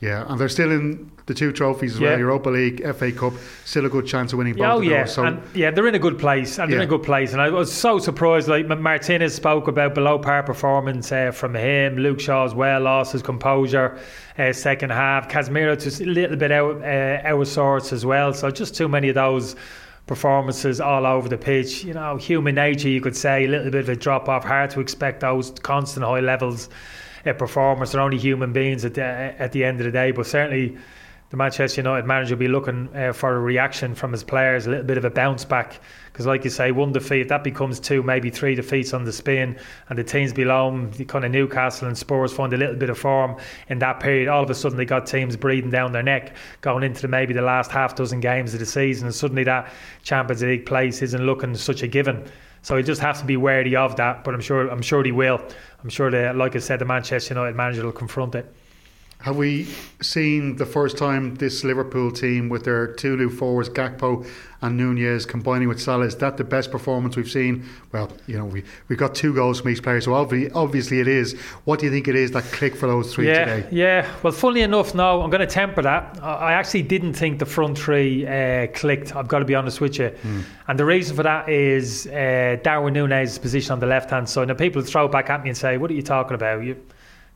Yeah, 0.00 0.26
and 0.28 0.38
they're 0.38 0.50
still 0.50 0.70
in 0.72 1.10
the 1.24 1.32
two 1.32 1.52
trophies 1.52 1.94
as 1.94 2.00
yeah. 2.00 2.10
well 2.10 2.18
Europa 2.18 2.50
League, 2.50 2.82
FA 2.94 3.10
Cup, 3.10 3.32
still 3.64 3.86
a 3.86 3.88
good 3.88 4.06
chance 4.06 4.32
of 4.32 4.38
winning 4.38 4.54
both 4.54 4.66
oh, 4.66 4.78
of 4.78 4.84
yeah. 4.84 5.04
those. 5.04 5.14
So. 5.14 5.24
And, 5.24 5.42
yeah, 5.54 5.70
they're 5.70 5.86
in 5.88 5.94
a 5.94 5.98
good 5.98 6.18
place. 6.18 6.58
And 6.58 6.70
they're 6.70 6.80
in 6.80 6.84
a 6.84 6.88
good 6.88 7.02
place. 7.02 7.32
And 7.32 7.40
I 7.40 7.48
was 7.48 7.72
so 7.72 7.98
surprised. 7.98 8.46
Like 8.46 8.66
Martinez 8.66 9.34
spoke 9.34 9.68
about 9.68 9.94
below 9.94 10.18
par 10.18 10.42
performance 10.42 11.10
uh, 11.10 11.30
from 11.30 11.56
him. 11.56 11.96
Luke 11.96 12.20
Shaw 12.20 12.44
as 12.44 12.54
well 12.54 12.82
lost 12.82 13.12
his 13.12 13.22
composure 13.22 13.98
uh, 14.38 14.52
second 14.52 14.90
half. 14.90 15.28
Casemiro 15.28 15.80
just 15.82 16.00
a 16.00 16.04
little 16.04 16.36
bit 16.36 16.52
out, 16.52 16.82
uh, 16.82 17.26
out 17.26 17.40
of 17.40 17.48
sorts 17.48 17.92
as 17.92 18.04
well. 18.04 18.34
So 18.34 18.50
just 18.50 18.74
too 18.76 18.88
many 18.88 19.08
of 19.08 19.14
those 19.14 19.56
performances 20.06 20.80
all 20.80 21.06
over 21.06 21.28
the 21.28 21.38
pitch. 21.38 21.84
You 21.84 21.94
know, 21.94 22.16
human 22.16 22.54
nature, 22.54 22.88
you 22.88 23.00
could 23.00 23.16
say, 23.16 23.44
a 23.44 23.48
little 23.48 23.70
bit 23.70 23.80
of 23.80 23.88
a 23.88 23.96
drop 23.96 24.28
off. 24.28 24.44
Hard 24.44 24.70
to 24.70 24.80
expect 24.80 25.20
those 25.20 25.50
constant 25.62 26.04
high 26.04 26.20
levels 26.20 26.68
performers. 27.34 27.92
They're 27.92 28.00
only 28.00 28.18
human 28.18 28.52
beings 28.52 28.84
at 28.84 28.94
the, 28.94 29.02
at 29.02 29.52
the 29.52 29.64
end 29.64 29.80
of 29.80 29.86
the 29.86 29.92
day, 29.92 30.10
but 30.10 30.26
certainly 30.26 30.76
the 31.30 31.36
Manchester 31.36 31.80
United 31.80 32.06
manager 32.06 32.36
will 32.36 32.40
be 32.40 32.48
looking 32.48 32.88
uh, 32.94 33.12
for 33.12 33.34
a 33.34 33.40
reaction 33.40 33.94
from 33.94 34.12
his 34.12 34.22
players, 34.22 34.66
a 34.66 34.70
little 34.70 34.84
bit 34.84 34.96
of 34.96 35.04
a 35.04 35.10
bounce 35.10 35.44
back. 35.44 35.80
Because, 36.12 36.24
like 36.24 36.44
you 36.44 36.50
say, 36.50 36.70
one 36.70 36.92
defeat, 36.92 37.28
that 37.28 37.42
becomes 37.42 37.80
two, 37.80 38.02
maybe 38.02 38.30
three 38.30 38.54
defeats 38.54 38.94
on 38.94 39.04
the 39.04 39.12
spin, 39.12 39.58
and 39.88 39.98
the 39.98 40.04
teams 40.04 40.32
below 40.32 40.70
them, 40.70 40.90
the 40.92 41.04
kind 41.04 41.24
of 41.24 41.32
Newcastle 41.32 41.88
and 41.88 41.98
Spurs, 41.98 42.32
find 42.32 42.52
a 42.52 42.56
little 42.56 42.76
bit 42.76 42.90
of 42.90 42.96
form 42.96 43.36
in 43.68 43.78
that 43.80 44.00
period. 44.00 44.28
All 44.28 44.42
of 44.42 44.48
a 44.48 44.54
sudden, 44.54 44.78
they 44.78 44.84
got 44.84 45.06
teams 45.06 45.36
breathing 45.36 45.70
down 45.70 45.92
their 45.92 46.02
neck 46.02 46.36
going 46.60 46.84
into 46.84 47.02
the, 47.02 47.08
maybe 47.08 47.34
the 47.34 47.42
last 47.42 47.70
half 47.70 47.96
dozen 47.96 48.20
games 48.20 48.54
of 48.54 48.60
the 48.60 48.66
season, 48.66 49.06
and 49.06 49.14
suddenly 49.14 49.44
that 49.44 49.70
Champions 50.04 50.42
League 50.42 50.64
place 50.64 51.02
isn't 51.02 51.26
looking 51.26 51.54
such 51.54 51.82
a 51.82 51.88
given. 51.88 52.24
So 52.62 52.76
he 52.76 52.82
just 52.82 53.00
has 53.00 53.20
to 53.20 53.26
be 53.26 53.36
wary 53.36 53.76
of 53.76 53.94
that. 53.96 54.24
But 54.24 54.34
I'm 54.34 54.40
sure, 54.40 54.68
I'm 54.68 54.82
sure 54.82 55.04
he 55.04 55.12
will. 55.12 55.40
I'm 55.82 55.88
sure 55.88 56.10
that, 56.10 56.36
like 56.36 56.56
I 56.56 56.60
said, 56.60 56.78
the 56.78 56.84
Manchester 56.84 57.34
United 57.34 57.54
manager 57.54 57.84
will 57.84 57.92
confront 57.92 58.34
it. 58.34 58.52
Have 59.20 59.36
we 59.36 59.66
seen 60.02 60.56
the 60.56 60.66
first 60.66 60.98
time 60.98 61.34
this 61.36 61.64
Liverpool 61.64 62.12
team 62.12 62.48
with 62.48 62.64
their 62.64 62.86
two 62.86 63.16
new 63.16 63.30
forwards, 63.30 63.68
Gakpo 63.68 64.26
and 64.62 64.76
Nunez, 64.76 65.26
combining 65.26 65.68
with 65.68 65.80
Salah? 65.80 66.04
Is 66.04 66.16
that 66.18 66.36
the 66.36 66.44
best 66.44 66.70
performance 66.70 67.16
we've 67.16 67.28
seen? 67.28 67.64
Well, 67.92 68.12
you 68.26 68.36
know, 68.36 68.44
we 68.44 68.62
we 68.88 68.94
got 68.94 69.14
two 69.14 69.34
goals 69.34 69.60
from 69.60 69.70
each 69.70 69.82
player, 69.82 70.00
so 70.00 70.14
obviously, 70.14 70.52
obviously 70.52 71.00
it 71.00 71.08
is. 71.08 71.32
What 71.64 71.80
do 71.80 71.86
you 71.86 71.92
think 71.92 72.08
it 72.08 72.14
is 72.14 72.30
that 72.32 72.44
clicked 72.44 72.76
for 72.76 72.86
those 72.86 73.12
three 73.12 73.26
yeah, 73.26 73.44
today? 73.46 73.68
Yeah, 73.72 74.08
well, 74.22 74.32
funnily 74.32 74.60
enough, 74.60 74.94
no, 74.94 75.22
I'm 75.22 75.30
going 75.30 75.40
to 75.40 75.46
temper 75.46 75.82
that. 75.82 76.22
I 76.22 76.52
actually 76.52 76.82
didn't 76.82 77.14
think 77.14 77.38
the 77.38 77.46
front 77.46 77.78
three 77.78 78.26
uh, 78.26 78.66
clicked. 78.74 79.16
I've 79.16 79.28
got 79.28 79.40
to 79.40 79.44
be 79.46 79.54
honest 79.54 79.80
with 79.80 79.98
you, 79.98 80.10
mm. 80.10 80.42
and 80.68 80.78
the 80.78 80.84
reason 80.84 81.16
for 81.16 81.22
that 81.22 81.48
is 81.48 82.06
uh, 82.06 82.58
Darwin 82.62 82.92
Nunez' 82.92 83.38
position 83.38 83.72
on 83.72 83.80
the 83.80 83.86
left 83.86 84.10
hand 84.10 84.28
side. 84.28 84.48
Now, 84.48 84.54
people 84.54 84.82
throw 84.82 85.08
back 85.08 85.30
at 85.30 85.42
me 85.42 85.48
and 85.48 85.56
say, 85.56 85.78
"What 85.78 85.90
are 85.90 85.94
you 85.94 86.02
talking 86.02 86.34
about?" 86.34 86.62
You 86.62 86.76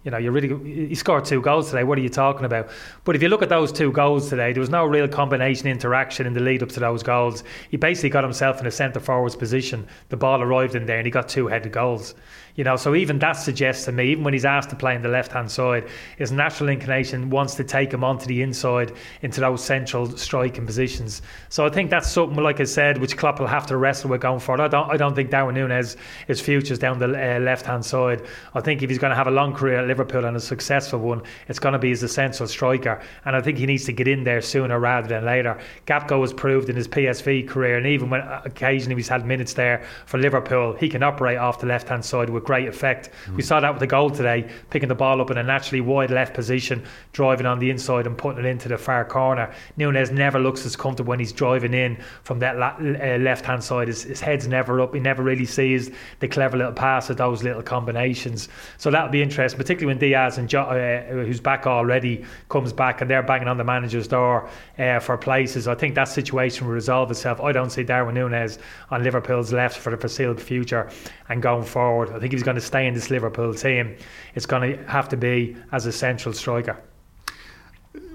you 0.05 0.11
know, 0.11 0.17
you 0.17 0.31
really 0.31 0.89
he 0.89 0.95
scored 0.95 1.27
two 1.27 1.43
goals 1.43 1.69
today. 1.71 1.85
What 1.85 1.99
are 1.99 2.01
you 2.01 2.09
talking 2.09 2.47
about? 2.47 2.71
But 3.05 3.17
if 3.17 3.23
you 3.23 3.29
look 3.29 3.43
at 3.43 3.51
those 3.51 3.71
two 3.71 3.93
goals 3.93 4.31
today, 4.31 4.53
there 4.53 4.61
was 4.61 4.71
no 4.71 4.87
real 4.87 5.07
combination 5.07 5.67
interaction 5.69 6.27
in 6.27 6.33
the 6.33 6.41
lead 6.41 6.63
up 6.63 6.71
to 6.71 6.81
those 6.81 7.03
goals. 7.03 7.45
He 7.71 7.77
basically 7.77 8.09
got 8.09 8.25
himself 8.25 8.61
in 8.61 8.67
a 8.67 8.71
centre 8.71 9.01
forwards 9.01 9.37
position. 9.37 9.87
The 10.09 10.17
ball 10.17 10.41
arrived 10.41 10.75
in 10.75 10.87
there, 10.87 10.97
and 10.97 11.07
he 11.07 11.11
got 11.11 11.29
two 11.29 11.49
headed 11.49 11.73
goals. 11.73 12.15
You 12.57 12.65
know, 12.65 12.77
so 12.77 12.95
even 12.95 13.19
that 13.21 13.33
suggests 13.33 13.85
to 13.85 13.93
me, 13.93 14.11
even 14.11 14.25
when 14.25 14.35
he's 14.35 14.45
asked 14.45 14.71
to 14.71 14.77
play 14.77 14.97
on 14.97 15.03
the 15.03 15.09
left 15.09 15.33
hand 15.33 15.51
side, 15.51 15.89
his 16.19 16.33
natural 16.33 16.69
inclination 16.69 17.31
wants 17.31 17.55
to 17.55 17.65
take 17.65 17.93
him 17.93 18.03
onto 18.03 18.27
the 18.27 18.43
inside 18.43 18.93
into 19.23 19.41
those 19.41 19.65
central 19.65 20.17
striking 20.17 20.67
positions. 20.67 21.23
So 21.49 21.65
I 21.65 21.71
think 21.71 21.91
that's 21.91 22.11
something, 22.11 22.43
like 22.43 22.61
I 22.61 22.65
said, 22.65 22.99
which 22.99 23.17
Klopp 23.17 23.39
will 23.39 23.47
have 23.47 23.67
to 23.67 23.77
wrestle 23.77 24.11
with 24.11 24.21
going 24.21 24.41
forward. 24.41 24.63
I 24.63 24.69
don't, 24.69 24.91
I 24.91 24.97
don't 24.97 25.15
think 25.15 25.31
Darwin 25.31 25.55
Nunez 25.55 25.97
his 26.27 26.41
future's 26.41 26.79
down 26.79 26.99
the 26.99 27.07
uh, 27.07 27.39
left 27.41 27.67
hand 27.67 27.85
side. 27.85 28.27
I 28.55 28.61
think 28.61 28.83
if 28.83 28.91
he's 28.91 28.99
going 28.99 29.11
to 29.11 29.17
have 29.17 29.29
a 29.29 29.31
long 29.31 29.55
career 29.55 29.87
Liverpool 29.91 30.25
and 30.25 30.37
a 30.37 30.41
successful 30.41 31.01
one, 31.01 31.23
it's 31.49 31.59
going 31.59 31.73
to 31.73 31.79
be 31.79 31.91
as 31.91 32.03
a 32.03 32.09
central 32.09 32.49
striker. 32.49 33.03
And 33.25 33.35
I 33.35 33.41
think 33.41 33.59
he 33.59 33.67
needs 33.67 33.85
to 33.87 33.93
get 33.93 34.07
in 34.07 34.23
there 34.23 34.41
sooner 34.41 34.79
rather 34.79 35.09
than 35.09 35.25
later. 35.25 35.59
Gakpo 35.87 36.21
has 36.21 36.33
proved 36.33 36.71
in 36.71 36.77
his 36.77 36.87
PSV 36.87 37.49
career, 37.49 37.77
and 37.77 37.87
even 37.87 38.09
when 38.09 38.21
occasionally 38.45 38.97
he's 38.97 39.09
had 39.09 39.27
minutes 39.27 39.55
there 39.55 39.85
for 40.07 40.19
Liverpool, 40.19 40.75
he 40.75 40.89
can 40.89 41.03
operate 41.03 41.39
off 41.39 41.59
the 41.59 41.67
left 41.67 41.89
hand 41.89 42.05
side 42.05 42.31
with 42.31 42.45
great 42.45 42.69
effect. 42.69 43.11
Mm. 43.27 43.37
We 43.37 43.43
saw 43.43 43.59
that 43.61 43.73
with 43.73 43.81
the 43.81 43.87
goal 43.87 44.11
today, 44.11 44.49
picking 44.71 44.89
the 44.89 44.95
ball 44.95 45.21
up 45.21 45.31
in 45.31 45.39
a 45.39 45.43
naturally 45.43 45.81
wide 45.81 46.11
left 46.11 46.35
position, 46.35 46.85
driving 47.13 47.47
on 47.47 47.59
the 47.59 47.71
inside 47.71 48.07
and 48.07 48.17
putting 48.17 48.45
it 48.45 48.49
into 48.49 48.69
the 48.69 48.79
far 48.79 49.05
corner. 49.05 49.53
Nunez 49.77 50.11
never 50.11 50.39
looks 50.39 50.65
as 50.65 50.77
comfortable 50.77 51.11
when 51.11 51.19
he's 51.19 51.33
driving 51.33 51.75
in 51.75 51.99
from 52.23 52.39
that 52.39 52.57
la- 52.59 52.77
uh, 52.79 53.19
left 53.19 53.45
hand 53.45 53.65
side. 53.65 53.89
His, 53.89 54.05
his 54.05 54.21
head's 54.21 54.47
never 54.47 54.81
up. 54.81 54.95
He 54.95 55.01
never 55.01 55.23
really 55.23 55.47
sees 55.47 55.91
the 56.21 56.29
clever 56.29 56.57
little 56.57 56.73
passes, 56.73 57.17
those 57.17 57.43
little 57.43 57.63
combinations. 57.63 58.49
So 58.79 58.91
that'll 58.91 59.11
be 59.11 59.23
interesting, 59.23 59.59
particularly 59.59 59.80
when 59.87 59.99
Diaz 59.99 60.39
and 60.39 60.49
jo- 60.49 60.63
uh, 60.63 61.13
who's 61.13 61.41
back 61.41 61.67
already 61.67 62.25
comes 62.49 62.73
back 62.73 63.01
and 63.01 63.11
they're 63.11 63.23
banging 63.23 63.49
on 63.49 63.57
the 63.57 63.65
manager's 63.65 64.09
door 64.09 64.49
uh, 64.79 64.99
for 64.99 65.17
places. 65.17 65.69
I 65.69 65.75
think 65.75 65.95
that 65.95 66.09
situation 66.09 66.67
will 66.67 66.75
resolve 66.75 67.11
itself. 67.11 67.41
I 67.41 67.53
don't 67.53 67.71
see 67.71 67.83
Darwin 67.83 68.15
Nunez 68.15 68.59
on 68.91 69.03
Liverpool's 69.03 69.53
left 69.53 69.79
for 69.79 69.91
the 69.91 69.97
foreseeable 69.97 70.41
future 70.41 70.91
and 71.29 71.43
going 71.43 71.65
forward. 71.65 72.11
I 72.11 72.19
think 72.19 72.33
he's 72.33 72.43
going 72.43 72.57
to 72.57 72.61
stay 72.61 72.87
in 72.87 72.95
this 72.95 73.11
Liverpool 73.11 73.55
team. 73.55 73.97
It's 74.35 74.47
going 74.47 74.77
to 74.77 74.85
have 74.85 75.09
to 75.11 75.17
be 75.17 75.57
as 75.73 75.87
a 75.87 75.93
central 75.93 76.35
striker 76.35 76.81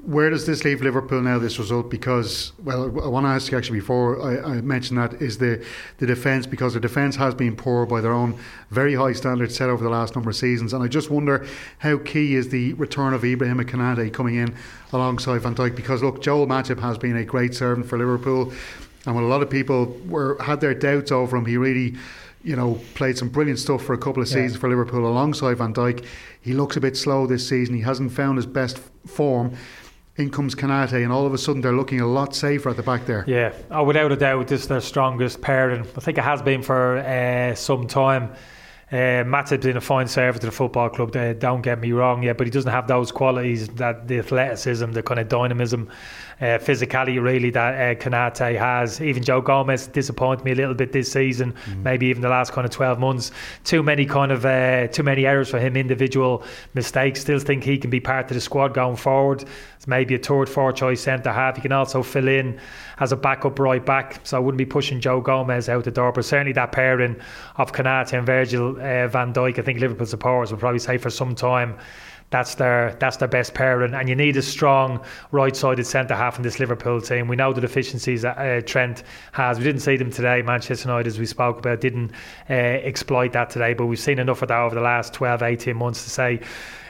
where 0.05 0.29
does 0.29 0.45
this 0.45 0.63
leave 0.63 0.81
Liverpool 0.81 1.21
now? 1.21 1.39
This 1.39 1.57
result, 1.57 1.89
because 1.89 2.53
well, 2.63 2.83
I 3.03 3.07
want 3.07 3.25
to 3.25 3.29
ask 3.29 3.51
you 3.51 3.57
actually 3.57 3.79
before 3.79 4.21
I, 4.21 4.57
I 4.57 4.61
mentioned 4.61 4.99
that 4.99 5.13
is 5.15 5.39
the 5.39 5.65
the 5.97 6.05
defence 6.05 6.45
because 6.45 6.75
the 6.75 6.79
defence 6.79 7.15
has 7.15 7.33
been 7.33 7.55
poor 7.55 7.85
by 7.85 8.01
their 8.01 8.13
own 8.13 8.37
very 8.69 8.93
high 8.93 9.13
standards 9.13 9.55
set 9.55 9.69
over 9.69 9.83
the 9.83 9.89
last 9.89 10.15
number 10.15 10.29
of 10.29 10.35
seasons, 10.35 10.73
and 10.73 10.83
I 10.83 10.87
just 10.87 11.09
wonder 11.09 11.45
how 11.79 11.97
key 11.97 12.35
is 12.35 12.49
the 12.49 12.73
return 12.73 13.13
of 13.13 13.25
Ibrahim 13.25 13.57
Konate 13.59 14.13
coming 14.13 14.35
in 14.35 14.55
alongside 14.93 15.39
Van 15.39 15.55
Dijk 15.55 15.75
because 15.75 16.03
look, 16.03 16.21
Joel 16.21 16.45
Matip 16.45 16.79
has 16.79 16.97
been 16.97 17.17
a 17.17 17.25
great 17.25 17.55
servant 17.55 17.87
for 17.87 17.97
Liverpool, 17.97 18.53
and 19.05 19.15
when 19.15 19.23
a 19.23 19.27
lot 19.27 19.41
of 19.41 19.49
people 19.49 19.97
were 20.07 20.37
had 20.41 20.61
their 20.61 20.75
doubts 20.75 21.11
over 21.11 21.35
him, 21.35 21.45
he 21.45 21.57
really 21.57 21.95
you 22.43 22.55
know, 22.55 22.79
played 22.93 23.17
some 23.17 23.27
brilliant 23.27 23.57
stuff 23.57 23.81
for 23.81 23.93
a 23.93 23.97
couple 23.97 24.21
of 24.21 24.27
seasons 24.27 24.53
yeah. 24.53 24.59
for 24.59 24.69
Liverpool 24.69 25.07
alongside 25.07 25.55
Van 25.55 25.73
Dijk. 25.73 26.05
He 26.41 26.53
looks 26.53 26.77
a 26.77 26.79
bit 26.79 26.95
slow 26.95 27.25
this 27.25 27.49
season. 27.49 27.73
He 27.73 27.81
hasn't 27.81 28.11
found 28.11 28.37
his 28.37 28.45
best 28.45 28.77
form 29.07 29.55
in 30.17 30.29
comes 30.29 30.55
Konate, 30.55 31.03
and 31.03 31.11
all 31.11 31.25
of 31.25 31.33
a 31.33 31.37
sudden 31.37 31.61
they're 31.61 31.75
looking 31.75 32.01
a 32.01 32.07
lot 32.07 32.33
safer 32.33 32.69
at 32.69 32.77
the 32.77 32.83
back 32.83 33.05
there. 33.05 33.25
Yeah, 33.27 33.53
oh, 33.71 33.83
without 33.83 34.11
a 34.11 34.15
doubt, 34.15 34.47
this 34.47 34.61
is 34.61 34.67
their 34.67 34.81
strongest 34.81 35.41
pairing. 35.41 35.81
I 35.81 35.99
think 35.99 36.17
it 36.17 36.23
has 36.23 36.41
been 36.41 36.61
for 36.61 36.97
uh, 36.97 37.55
some 37.55 37.87
time. 37.87 38.33
Uh, 38.91 39.25
Matip's 39.25 39.65
been 39.65 39.77
a 39.77 39.81
fine 39.81 40.07
servant 40.07 40.41
to 40.41 40.47
the 40.47 40.51
football 40.51 40.89
club. 40.89 41.15
Uh, 41.15 41.33
don't 41.33 41.61
get 41.61 41.79
me 41.79 41.91
wrong, 41.91 42.23
yeah, 42.23 42.33
but 42.33 42.47
he 42.47 42.51
doesn't 42.51 42.71
have 42.71 42.87
those 42.87 43.11
qualities, 43.11 43.67
that 43.69 44.07
the 44.07 44.19
athleticism, 44.19 44.91
the 44.91 45.03
kind 45.03 45.19
of 45.19 45.27
dynamism 45.27 45.89
uh, 46.41 46.59
physicality 46.59 47.21
really 47.21 47.49
that 47.51 47.73
uh, 47.73 48.01
Konate 48.01 48.57
has. 48.57 49.01
Even 49.01 49.23
Joe 49.23 49.41
Gomez 49.41 49.87
disappointed 49.87 50.43
me 50.43 50.51
a 50.51 50.55
little 50.55 50.73
bit 50.73 50.91
this 50.91 51.11
season, 51.11 51.53
mm. 51.53 51.83
maybe 51.83 52.07
even 52.07 52.21
the 52.21 52.29
last 52.29 52.51
kind 52.51 52.65
of 52.65 52.71
12 52.71 52.99
months. 52.99 53.31
Too 53.63 53.81
many 53.81 54.05
kind 54.05 54.31
of 54.31 54.45
uh, 54.45 54.87
too 54.87 55.03
many 55.03 55.25
errors 55.25 55.49
for 55.49 55.59
him, 55.59 55.77
individual 55.77 56.43
mistakes. 56.73 57.21
Still 57.21 57.39
think 57.39 57.63
he 57.63 57.77
can 57.77 57.89
be 57.89 57.99
part 57.99 58.29
of 58.29 58.35
the 58.35 58.41
squad 58.41 58.73
going 58.73 58.97
forward. 58.97 59.45
It's 59.77 59.87
maybe 59.87 60.15
a 60.15 60.19
third, 60.19 60.49
fourth 60.49 60.75
choice 60.75 61.01
centre 61.01 61.31
half. 61.31 61.55
He 61.55 61.61
can 61.61 61.71
also 61.71 62.03
fill 62.03 62.27
in 62.27 62.59
as 62.99 63.11
a 63.11 63.15
backup 63.15 63.57
right 63.59 63.85
back. 63.85 64.19
So 64.23 64.37
I 64.37 64.39
wouldn't 64.39 64.57
be 64.57 64.65
pushing 64.65 64.99
Joe 64.99 65.21
Gomez 65.21 65.69
out 65.69 65.83
the 65.83 65.91
door, 65.91 66.11
but 66.11 66.25
certainly 66.25 66.53
that 66.53 66.71
pairing 66.71 67.15
of 67.57 67.71
Konate 67.71 68.13
and 68.13 68.25
Virgil 68.25 68.71
uh, 68.77 69.07
van 69.07 69.33
Dijk, 69.33 69.59
I 69.59 69.61
think 69.61 69.79
Liverpool 69.79 70.05
supporters 70.05 70.51
will 70.51 70.59
probably 70.59 70.79
say 70.79 70.97
for 70.97 71.09
some 71.09 71.35
time 71.35 71.77
that's 72.31 72.55
their 72.55 72.95
that's 72.99 73.17
their 73.17 73.27
best 73.27 73.53
pairing, 73.53 73.93
and 73.93 74.09
you 74.09 74.15
need 74.15 74.35
a 74.37 74.41
strong 74.41 75.03
right-sided 75.31 75.85
centre 75.85 76.15
half 76.15 76.37
in 76.37 76.43
this 76.43 76.59
Liverpool 76.59 76.99
team. 76.99 77.27
We 77.27 77.35
know 77.35 77.53
the 77.53 77.61
deficiencies 77.61 78.23
that 78.23 78.37
uh, 78.37 78.61
Trent 78.61 79.03
has. 79.31 79.57
We 79.57 79.63
didn't 79.63 79.81
see 79.81 79.95
them 79.95 80.11
today. 80.11 80.41
Manchester 80.41 80.89
United, 80.89 81.07
as 81.07 81.19
we 81.19 81.25
spoke 81.25 81.59
about, 81.59 81.81
didn't 81.81 82.11
uh, 82.49 82.53
exploit 82.53 83.33
that 83.33 83.49
today, 83.49 83.73
but 83.73 83.85
we've 83.85 83.99
seen 83.99 84.19
enough 84.19 84.41
of 84.41 84.47
that 84.49 84.59
over 84.59 84.75
the 84.75 84.81
last 84.81 85.13
12, 85.13 85.43
18 85.43 85.77
months 85.77 86.03
to 86.03 86.09
say 86.09 86.41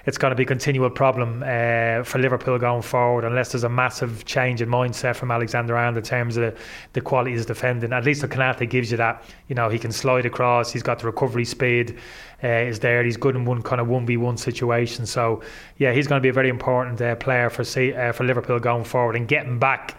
it's 0.05 0.17
going 0.17 0.31
to 0.31 0.35
be 0.35 0.43
a 0.43 0.45
continual 0.45 0.89
problem 0.89 1.43
uh, 1.43 2.03
for 2.03 2.19
Liverpool 2.19 2.57
going 2.59 2.81
forward 2.81 3.23
unless 3.23 3.51
there's 3.51 3.63
a 3.63 3.69
massive 3.69 4.25
change 4.25 4.61
in 4.61 4.69
mindset 4.69 5.15
from 5.15 5.31
Alexander 5.31 5.75
Arnold 5.75 5.97
in 5.97 6.03
terms 6.03 6.37
of 6.37 6.57
the 6.93 7.01
quality 7.01 7.35
of 7.35 7.45
defending. 7.45 7.91
At 7.91 8.05
least 8.05 8.21
the 8.21 8.27
Konate 8.27 8.69
gives 8.69 8.91
you 8.91 8.97
that. 8.97 9.23
You 9.47 9.55
know, 9.55 9.69
he 9.69 9.79
can 9.79 9.91
slide 9.91 10.25
across. 10.25 10.71
He's 10.71 10.83
got 10.83 10.99
the 10.99 11.07
recovery 11.07 11.45
speed 11.45 11.97
uh, 12.43 12.47
is 12.47 12.79
there. 12.79 13.03
He's 13.03 13.17
good 13.17 13.35
in 13.35 13.45
one 13.45 13.61
kind 13.61 13.81
of 13.81 13.87
one 13.87 14.05
v 14.05 14.17
one 14.17 14.37
situation. 14.37 15.05
So 15.05 15.41
yeah, 15.77 15.91
he's 15.93 16.07
going 16.07 16.19
to 16.19 16.23
be 16.23 16.29
a 16.29 16.33
very 16.33 16.49
important 16.49 17.01
uh, 17.01 17.15
player 17.15 17.49
for 17.49 17.61
uh, 17.61 18.11
for 18.11 18.23
Liverpool 18.23 18.59
going 18.59 18.83
forward 18.83 19.15
and 19.15 19.27
getting 19.27 19.57
back 19.59 19.97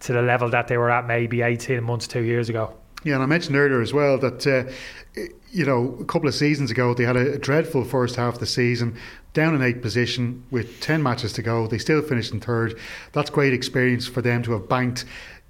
to 0.00 0.12
the 0.12 0.22
level 0.22 0.50
that 0.50 0.68
they 0.68 0.76
were 0.76 0.90
at 0.90 1.06
maybe 1.06 1.42
18 1.42 1.82
months, 1.82 2.06
two 2.06 2.22
years 2.22 2.48
ago. 2.48 2.74
Yeah, 3.04 3.14
and 3.14 3.22
I 3.22 3.26
mentioned 3.26 3.54
earlier 3.54 3.82
as 3.82 3.92
well 3.92 4.18
that 4.18 4.46
uh, 4.46 5.20
you 5.52 5.64
know 5.66 5.96
a 6.00 6.04
couple 6.04 6.26
of 6.26 6.34
seasons 6.34 6.70
ago 6.70 6.94
they 6.94 7.04
had 7.04 7.16
a, 7.16 7.38
dreadful 7.38 7.84
first 7.84 8.16
half 8.16 8.34
of 8.34 8.40
the 8.40 8.46
season, 8.46 8.96
down 9.34 9.54
in 9.54 9.62
eighth 9.62 9.82
position 9.82 10.42
with 10.50 10.80
ten 10.80 11.02
matches 11.02 11.34
to 11.34 11.42
go. 11.42 11.66
They 11.66 11.78
still 11.78 12.00
finished 12.00 12.32
in 12.32 12.40
third. 12.40 12.78
That's 13.12 13.30
great 13.30 13.52
experience 13.52 14.06
for 14.06 14.22
them 14.22 14.42
to 14.44 14.52
have 14.52 14.68
banked 14.68 15.04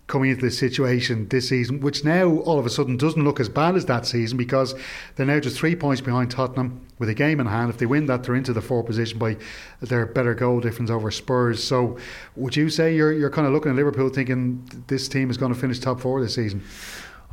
coming 0.06 0.30
into 0.30 0.42
this 0.42 0.58
situation 0.58 1.28
this 1.28 1.48
season, 1.48 1.80
which 1.80 2.04
now 2.04 2.28
all 2.40 2.58
of 2.58 2.66
a 2.66 2.70
sudden 2.70 2.96
doesn't 2.96 3.24
look 3.24 3.40
as 3.40 3.48
bad 3.48 3.74
as 3.74 3.86
that 3.86 4.04
season 4.04 4.36
because 4.36 4.74
they're 5.16 5.24
now 5.24 5.40
just 5.40 5.56
three 5.56 5.74
points 5.74 6.02
behind 6.02 6.30
Tottenham 6.30 6.86
with 6.98 7.08
a 7.08 7.14
game 7.14 7.40
in 7.40 7.46
hand. 7.46 7.70
If 7.70 7.78
they 7.78 7.86
win 7.86 8.04
that, 8.06 8.22
they're 8.22 8.34
into 8.34 8.52
the 8.52 8.60
fourth 8.60 8.84
position 8.84 9.18
by 9.18 9.38
their 9.80 10.04
better 10.04 10.34
goal 10.34 10.60
difference 10.60 10.90
over 10.90 11.10
Spurs. 11.10 11.62
So, 11.62 11.96
would 12.36 12.56
you 12.56 12.68
say 12.68 12.94
you're 12.94 13.12
you're 13.12 13.30
kind 13.30 13.46
of 13.46 13.52
looking 13.52 13.70
at 13.70 13.76
Liverpool 13.76 14.10
thinking 14.10 14.68
this 14.88 15.08
team 15.08 15.30
is 15.30 15.38
going 15.38 15.54
to 15.54 15.58
finish 15.58 15.78
top 15.78 16.00
four 16.00 16.20
this 16.20 16.34
season? 16.34 16.62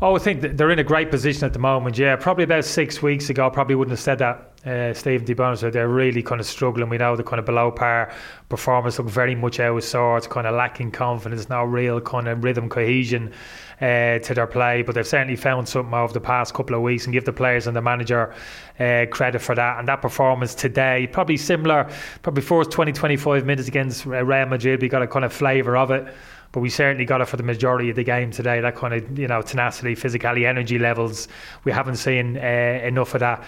Oh, 0.03 0.15
I 0.15 0.19
think 0.19 0.41
they're 0.41 0.71
in 0.71 0.79
a 0.79 0.83
great 0.83 1.11
position 1.11 1.45
at 1.45 1.53
the 1.53 1.59
moment. 1.59 1.95
Yeah, 1.95 2.15
probably 2.15 2.43
about 2.43 2.65
six 2.65 3.03
weeks 3.03 3.29
ago, 3.29 3.45
I 3.45 3.49
probably 3.49 3.75
wouldn't 3.75 3.91
have 3.91 3.99
said 3.99 4.17
that. 4.17 4.47
Uh, 4.65 4.95
Stephen 4.95 5.25
D. 5.25 5.35
said 5.55 5.73
they're 5.73 5.87
really 5.87 6.23
kind 6.23 6.41
of 6.41 6.47
struggling. 6.47 6.89
We 6.89 6.97
know 6.97 7.15
the 7.15 7.23
kind 7.23 7.39
of 7.39 7.45
below 7.45 7.69
par 7.69 8.11
performance 8.49 8.97
look 8.97 9.07
very 9.07 9.35
much 9.35 9.59
out 9.59 9.77
of 9.77 9.83
sorts, 9.83 10.25
kind 10.25 10.47
of 10.47 10.55
lacking 10.55 10.91
confidence, 10.91 11.49
no 11.49 11.63
real 11.63 12.01
kind 12.01 12.27
of 12.27 12.43
rhythm 12.43 12.67
cohesion 12.67 13.31
uh, 13.79 14.17
to 14.19 14.33
their 14.33 14.47
play. 14.47 14.81
But 14.81 14.95
they've 14.95 15.05
certainly 15.05 15.35
found 15.35 15.69
something 15.69 15.93
over 15.93 16.13
the 16.13 16.19
past 16.19 16.55
couple 16.55 16.75
of 16.75 16.81
weeks, 16.81 17.05
and 17.05 17.13
give 17.13 17.25
the 17.25 17.33
players 17.33 17.67
and 17.67 17.75
the 17.75 17.81
manager 17.81 18.33
uh, 18.79 19.05
credit 19.11 19.39
for 19.39 19.53
that. 19.53 19.77
And 19.77 19.87
that 19.87 20.01
performance 20.01 20.55
today, 20.55 21.07
probably 21.11 21.37
similar, 21.37 21.87
probably 22.23 22.41
first 22.41 22.71
20, 22.71 22.91
25 22.91 23.45
minutes 23.45 23.67
against 23.67 24.07
Real 24.07 24.47
Madrid, 24.47 24.81
we 24.81 24.89
got 24.89 25.03
a 25.03 25.07
kind 25.07 25.25
of 25.25 25.31
flavour 25.31 25.77
of 25.77 25.91
it 25.91 26.11
but 26.51 26.59
we 26.59 26.69
certainly 26.69 27.05
got 27.05 27.21
it 27.21 27.25
for 27.25 27.37
the 27.37 27.43
majority 27.43 27.89
of 27.89 27.95
the 27.95 28.03
game 28.03 28.31
today. 28.31 28.61
That 28.61 28.75
kind 28.75 28.93
of 28.93 29.17
you 29.17 29.27
know 29.27 29.41
tenacity, 29.41 29.95
physicality, 29.95 30.47
energy 30.47 30.79
levels. 30.79 31.27
We 31.63 31.71
haven't 31.71 31.97
seen 31.97 32.37
uh, 32.37 32.81
enough 32.83 33.13
of 33.13 33.19
that. 33.21 33.43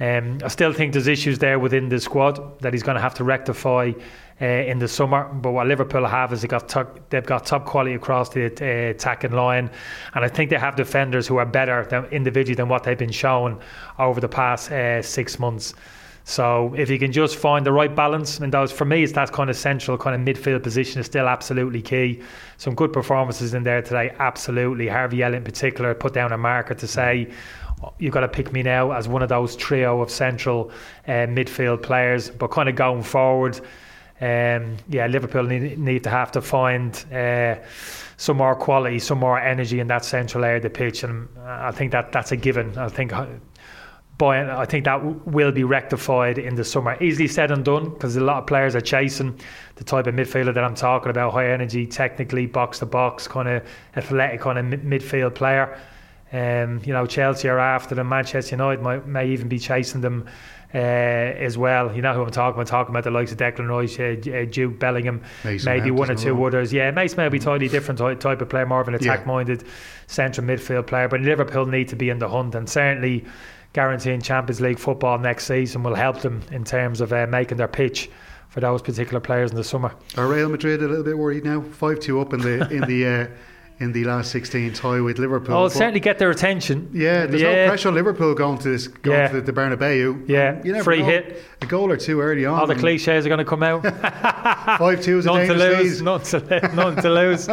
Um, 0.00 0.38
I 0.44 0.48
still 0.48 0.72
think 0.72 0.92
there's 0.92 1.08
issues 1.08 1.38
there 1.40 1.58
within 1.58 1.88
the 1.88 2.00
squad 2.00 2.60
that 2.60 2.72
he's 2.72 2.84
going 2.84 2.94
to 2.94 3.00
have 3.00 3.14
to 3.14 3.24
rectify 3.24 3.92
uh, 4.40 4.44
in 4.44 4.78
the 4.78 4.86
summer. 4.86 5.24
But 5.24 5.50
what 5.50 5.66
Liverpool 5.66 6.06
have 6.06 6.32
is 6.32 6.42
they 6.42 6.48
got 6.48 6.68
top, 6.68 7.10
they've 7.10 7.26
got 7.26 7.44
top 7.44 7.66
quality 7.66 7.94
across 7.94 8.28
the 8.28 8.46
uh, 8.46 8.90
attacking 8.90 9.32
line, 9.32 9.70
and 10.14 10.24
I 10.24 10.28
think 10.28 10.50
they 10.50 10.58
have 10.58 10.76
defenders 10.76 11.26
who 11.26 11.38
are 11.38 11.46
better 11.46 11.84
than 11.86 12.04
individually 12.06 12.54
than 12.54 12.68
what 12.68 12.84
they've 12.84 12.98
been 12.98 13.10
shown 13.10 13.60
over 13.98 14.20
the 14.20 14.28
past 14.28 14.70
uh, 14.70 15.02
six 15.02 15.38
months. 15.40 15.74
So 16.28 16.74
if 16.76 16.90
you 16.90 16.98
can 16.98 17.10
just 17.10 17.36
find 17.36 17.64
the 17.64 17.72
right 17.72 17.96
balance, 17.96 18.38
and 18.38 18.52
those 18.52 18.70
for 18.70 18.84
me, 18.84 19.02
it's 19.02 19.14
that 19.14 19.32
kind 19.32 19.48
of 19.48 19.56
central 19.56 19.96
kind 19.96 20.14
of 20.14 20.36
midfield 20.36 20.62
position 20.62 21.00
is 21.00 21.06
still 21.06 21.26
absolutely 21.26 21.80
key. 21.80 22.20
Some 22.58 22.74
good 22.74 22.92
performances 22.92 23.54
in 23.54 23.62
there 23.62 23.80
today, 23.80 24.14
absolutely. 24.18 24.88
Harvey 24.88 25.22
Elliott 25.22 25.38
in 25.38 25.44
particular 25.44 25.94
put 25.94 26.12
down 26.12 26.32
a 26.32 26.36
marker 26.36 26.74
to 26.74 26.86
say 26.86 27.30
you've 27.98 28.12
got 28.12 28.20
to 28.20 28.28
pick 28.28 28.52
me 28.52 28.62
now 28.62 28.92
as 28.92 29.08
one 29.08 29.22
of 29.22 29.30
those 29.30 29.56
trio 29.56 30.02
of 30.02 30.10
central 30.10 30.70
uh, 31.06 31.24
midfield 31.32 31.82
players. 31.82 32.28
But 32.28 32.50
kind 32.50 32.68
of 32.68 32.76
going 32.76 33.04
forward, 33.04 33.56
um, 34.20 34.76
yeah, 34.90 35.06
Liverpool 35.06 35.44
need, 35.44 35.78
need, 35.78 36.04
to 36.04 36.10
have 36.10 36.30
to 36.32 36.42
find. 36.42 36.92
Uh, 37.10 37.54
some 38.20 38.36
more 38.36 38.56
quality, 38.56 38.98
some 38.98 39.18
more 39.18 39.38
energy 39.38 39.78
in 39.78 39.86
that 39.86 40.04
central 40.04 40.44
area 40.44 40.56
of 40.56 40.64
the 40.64 40.70
pitch, 40.70 41.04
and 41.04 41.28
I 41.40 41.70
think 41.70 41.92
that 41.92 42.10
that's 42.10 42.32
a 42.32 42.36
given. 42.36 42.76
I 42.76 42.88
think 42.88 43.12
but 44.18 44.50
I 44.50 44.64
think 44.64 44.84
that 44.84 45.26
will 45.26 45.52
be 45.52 45.62
rectified 45.62 46.38
in 46.38 46.56
the 46.56 46.64
summer. 46.64 47.00
Easily 47.00 47.28
said 47.28 47.52
and 47.52 47.64
done 47.64 47.90
because 47.90 48.16
a 48.16 48.20
lot 48.20 48.38
of 48.38 48.46
players 48.48 48.74
are 48.74 48.80
chasing 48.80 49.38
the 49.76 49.84
type 49.84 50.08
of 50.08 50.14
midfielder 50.14 50.52
that 50.52 50.64
I'm 50.64 50.74
talking 50.74 51.10
about 51.10 51.32
high 51.32 51.52
energy, 51.52 51.86
technically, 51.86 52.46
box 52.46 52.80
to 52.80 52.86
box, 52.86 53.28
kind 53.28 53.48
of 53.48 53.62
athletic, 53.96 54.40
kind 54.40 54.58
of 54.58 54.80
midfield 54.80 55.36
player. 55.36 55.78
Um, 56.32 56.82
you 56.84 56.92
know, 56.92 57.06
Chelsea 57.06 57.48
are 57.48 57.60
after 57.60 57.94
them, 57.94 58.08
Manchester 58.08 58.56
United 58.56 58.82
might, 58.82 59.06
may 59.06 59.28
even 59.28 59.48
be 59.48 59.58
chasing 59.58 60.00
them. 60.00 60.28
Uh, 60.74 60.76
as 60.76 61.56
well. 61.56 61.96
You 61.96 62.02
know 62.02 62.12
who 62.12 62.20
I'm 62.22 62.30
talking 62.30 62.60
about? 62.60 62.60
I'm 62.60 62.66
talking 62.66 62.92
about 62.92 63.04
the 63.04 63.10
likes 63.10 63.32
of 63.32 63.38
Declan 63.38 63.70
Rice, 63.70 63.98
uh, 63.98 64.30
uh 64.30 64.44
Jude 64.44 64.78
Bellingham, 64.78 65.22
Mason 65.42 65.64
maybe 65.64 65.90
one 65.90 66.10
or 66.10 66.14
two 66.14 66.44
others. 66.44 66.74
Yeah, 66.74 66.90
Mason 66.90 67.16
may 67.16 67.30
be 67.30 67.38
totally 67.38 67.68
different 67.68 67.98
type, 67.98 68.20
type 68.20 68.42
of 68.42 68.50
player, 68.50 68.66
more 68.66 68.82
of 68.82 68.86
an 68.86 68.94
attack 68.94 69.26
minded 69.26 69.62
yeah. 69.62 69.68
central 70.08 70.46
midfield 70.46 70.86
player. 70.86 71.08
But 71.08 71.22
Liverpool 71.22 71.64
need 71.64 71.88
to 71.88 71.96
be 71.96 72.10
in 72.10 72.18
the 72.18 72.28
hunt, 72.28 72.54
and 72.54 72.68
certainly 72.68 73.24
guaranteeing 73.72 74.20
Champions 74.20 74.60
League 74.60 74.78
football 74.78 75.18
next 75.18 75.46
season 75.46 75.82
will 75.82 75.94
help 75.94 76.20
them 76.20 76.42
in 76.50 76.64
terms 76.64 77.00
of 77.00 77.12
uh, 77.12 77.26
making 77.28 77.58
their 77.58 77.68
pitch 77.68 78.10
for 78.48 78.60
those 78.60 78.82
particular 78.82 79.20
players 79.20 79.50
in 79.50 79.56
the 79.56 79.64
summer. 79.64 79.94
Are 80.16 80.26
Real 80.26 80.48
Madrid 80.48 80.82
a 80.82 80.88
little 80.88 81.04
bit 81.04 81.18
worried 81.18 81.44
now? 81.44 81.60
Five 81.60 82.00
two 82.00 82.20
up 82.20 82.32
in 82.32 82.40
the 82.40 82.68
in 82.70 82.82
the. 82.82 83.06
Uh, 83.06 83.26
in 83.80 83.92
the 83.92 84.04
last 84.04 84.32
16 84.32 84.72
tie 84.72 85.00
with 85.00 85.18
Liverpool. 85.18 85.54
Oh, 85.54 85.68
certainly 85.68 86.00
get 86.00 86.18
their 86.18 86.30
attention. 86.30 86.90
Yeah, 86.92 87.26
there's 87.26 87.42
yeah. 87.42 87.64
no 87.64 87.68
pressure 87.68 87.88
on 87.88 87.94
Liverpool 87.94 88.34
going 88.34 88.58
to 88.58 88.70
this, 88.70 88.88
going 88.88 89.18
yeah. 89.18 89.28
to 89.28 89.40
the 89.40 89.52
Bernabeu. 89.52 90.28
Yeah, 90.28 90.60
you 90.64 90.82
free 90.82 90.98
know. 90.98 91.04
hit. 91.04 91.44
A 91.62 91.66
goal 91.66 91.90
or 91.90 91.96
two 91.96 92.20
early 92.20 92.44
on. 92.44 92.58
All 92.58 92.66
the 92.66 92.74
cliches 92.74 93.24
are 93.24 93.28
going 93.28 93.38
to 93.38 93.44
come 93.44 93.62
out. 93.62 93.82
5 94.78 95.00
2 95.00 95.18
is 95.18 95.26
a 95.26 95.46
to 95.46 95.54
lose. 95.54 96.02
None 96.02 96.20
to, 96.22 96.38
lose. 96.40 96.74
none 96.74 96.96
to 96.96 97.10
lose. 97.10 97.48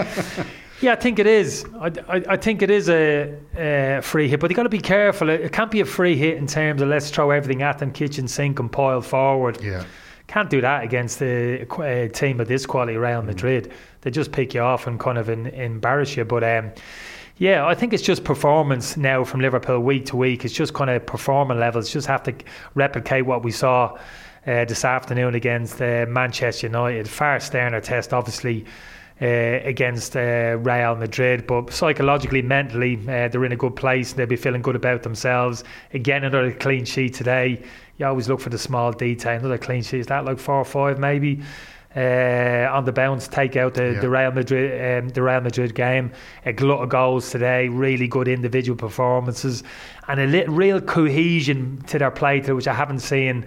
Yeah, 0.82 0.91
I 0.91 0.96
think 0.96 1.20
it 1.20 1.27
is. 1.27 1.65
I, 1.79 1.88
I, 2.08 2.24
I 2.29 2.38
think 2.38 2.62
it 2.62 2.70
is 2.70 2.89
a, 2.89 3.34
a 3.55 4.01
free 4.01 4.27
hit, 4.27 4.39
but 4.39 4.50
you 4.50 4.55
got 4.55 4.63
to 4.63 4.70
be 4.70 4.79
careful. 4.79 5.29
It, 5.29 5.41
it 5.41 5.51
can't 5.51 5.72
be 5.72 5.79
a 5.79 5.86
free 5.86 6.17
hit 6.17 6.38
in 6.38 6.48
terms 6.48 6.82
of 6.82 6.89
let's 6.89 7.10
throw 7.10 7.32
everything 7.32 7.62
at 7.62 7.79
them, 7.79 7.91
kitchen 7.91 8.27
sink, 8.27 8.60
and 8.60 8.72
pile 8.72 9.01
forward. 9.01 9.62
Yeah. 9.62 9.86
Can't 10.27 10.50
do 10.50 10.60
that 10.62 10.84
against 10.84 11.22
a, 11.22 11.65
a 11.82 12.10
team 12.10 12.41
of 12.41 12.48
this 12.48 12.65
quality, 12.65 12.98
Real 12.98 13.22
mm. 13.22 13.25
Madrid. 13.25 13.70
Mm. 13.70 13.74
They 14.01 14.12
just 14.12 14.32
pick 14.32 14.53
you 14.53 14.62
off 14.62 14.88
and 14.88 15.00
kind 15.00 15.17
of 15.17 15.29
in, 15.29 15.48
embarrass 15.48 16.17
you. 16.17 16.25
But 16.25 16.44
um, 16.44 16.72
yeah, 17.38 17.65
I 17.65 17.75
think 17.75 17.94
it's 17.94 18.03
just 18.03 18.24
performance 18.24 18.98
now 18.98 19.24
from 19.24 19.41
Liverpool 19.41 19.79
week 19.79 20.05
to 20.08 20.17
week. 20.17 20.44
It's 20.44 20.53
just 20.53 20.74
kind 20.74 20.89
of 20.89 21.05
performance 21.05 21.60
levels. 21.60 21.91
Just 21.91 22.08
have 22.08 22.24
to 22.24 22.34
replicate 22.74 23.25
what 23.25 23.44
we 23.44 23.51
saw 23.51 23.98
uh, 24.48 24.65
this 24.65 24.84
afternoon 24.84 25.36
against 25.36 25.82
uh, 25.82 26.05
Manchester 26.10 26.67
United. 26.67 27.08
Far 27.08 27.39
sterner 27.39 27.79
test, 27.79 28.13
obviously 28.13 28.65
uh, 29.22 29.25
against 29.25 30.15
uh, 30.15 30.57
Real 30.60 30.95
Madrid. 30.95 31.48
But 31.48 31.72
psychologically, 31.72 32.41
mentally, 32.41 32.98
uh, 33.03 33.27
they're 33.29 33.45
in 33.45 33.51
a 33.51 33.57
good 33.57 33.75
place. 33.75 34.13
They'll 34.13 34.27
be 34.27 34.36
feeling 34.36 34.62
good 34.62 34.75
about 34.75 35.03
themselves. 35.03 35.63
Again, 35.93 36.24
another 36.24 36.51
clean 36.53 36.86
sheet 36.86 37.13
today. 37.13 37.62
You 37.98 38.07
always 38.07 38.27
look 38.27 38.41
for 38.41 38.50
the 38.50 38.57
small 38.57 38.91
detail. 38.91 39.39
Another 39.39 39.57
clean 39.57 39.84
sheet. 39.84 40.01
Is 40.01 40.07
that 40.07 40.25
like 40.25 40.39
four 40.39 40.55
or 40.55 40.65
five, 40.65 41.00
maybe? 41.00 41.41
Uh, 41.95 42.67
on 42.74 42.84
the 42.84 42.91
bounce, 42.91 43.25
take 43.29 43.55
out 43.55 43.74
the, 43.74 43.93
yeah. 43.93 44.00
the 44.01 44.10
Real 44.10 44.29
Madrid 44.29 45.03
um, 45.03 45.10
the 45.10 45.24
Real 45.24 45.39
Madrid 45.39 45.74
game. 45.74 46.12
A 46.45 46.51
glut 46.51 46.81
of 46.81 46.89
goals 46.89 47.31
today, 47.31 47.69
really 47.69 48.05
good 48.05 48.27
individual 48.27 48.75
performances, 48.75 49.63
and 50.10 50.19
a 50.19 50.27
little, 50.27 50.53
real 50.53 50.81
cohesion 50.81 51.81
to 51.88 51.98
their 51.98 52.12
play, 52.12 52.41
which 52.41 52.67
I 52.67 52.74
haven't 52.74 53.00
seen 53.00 53.45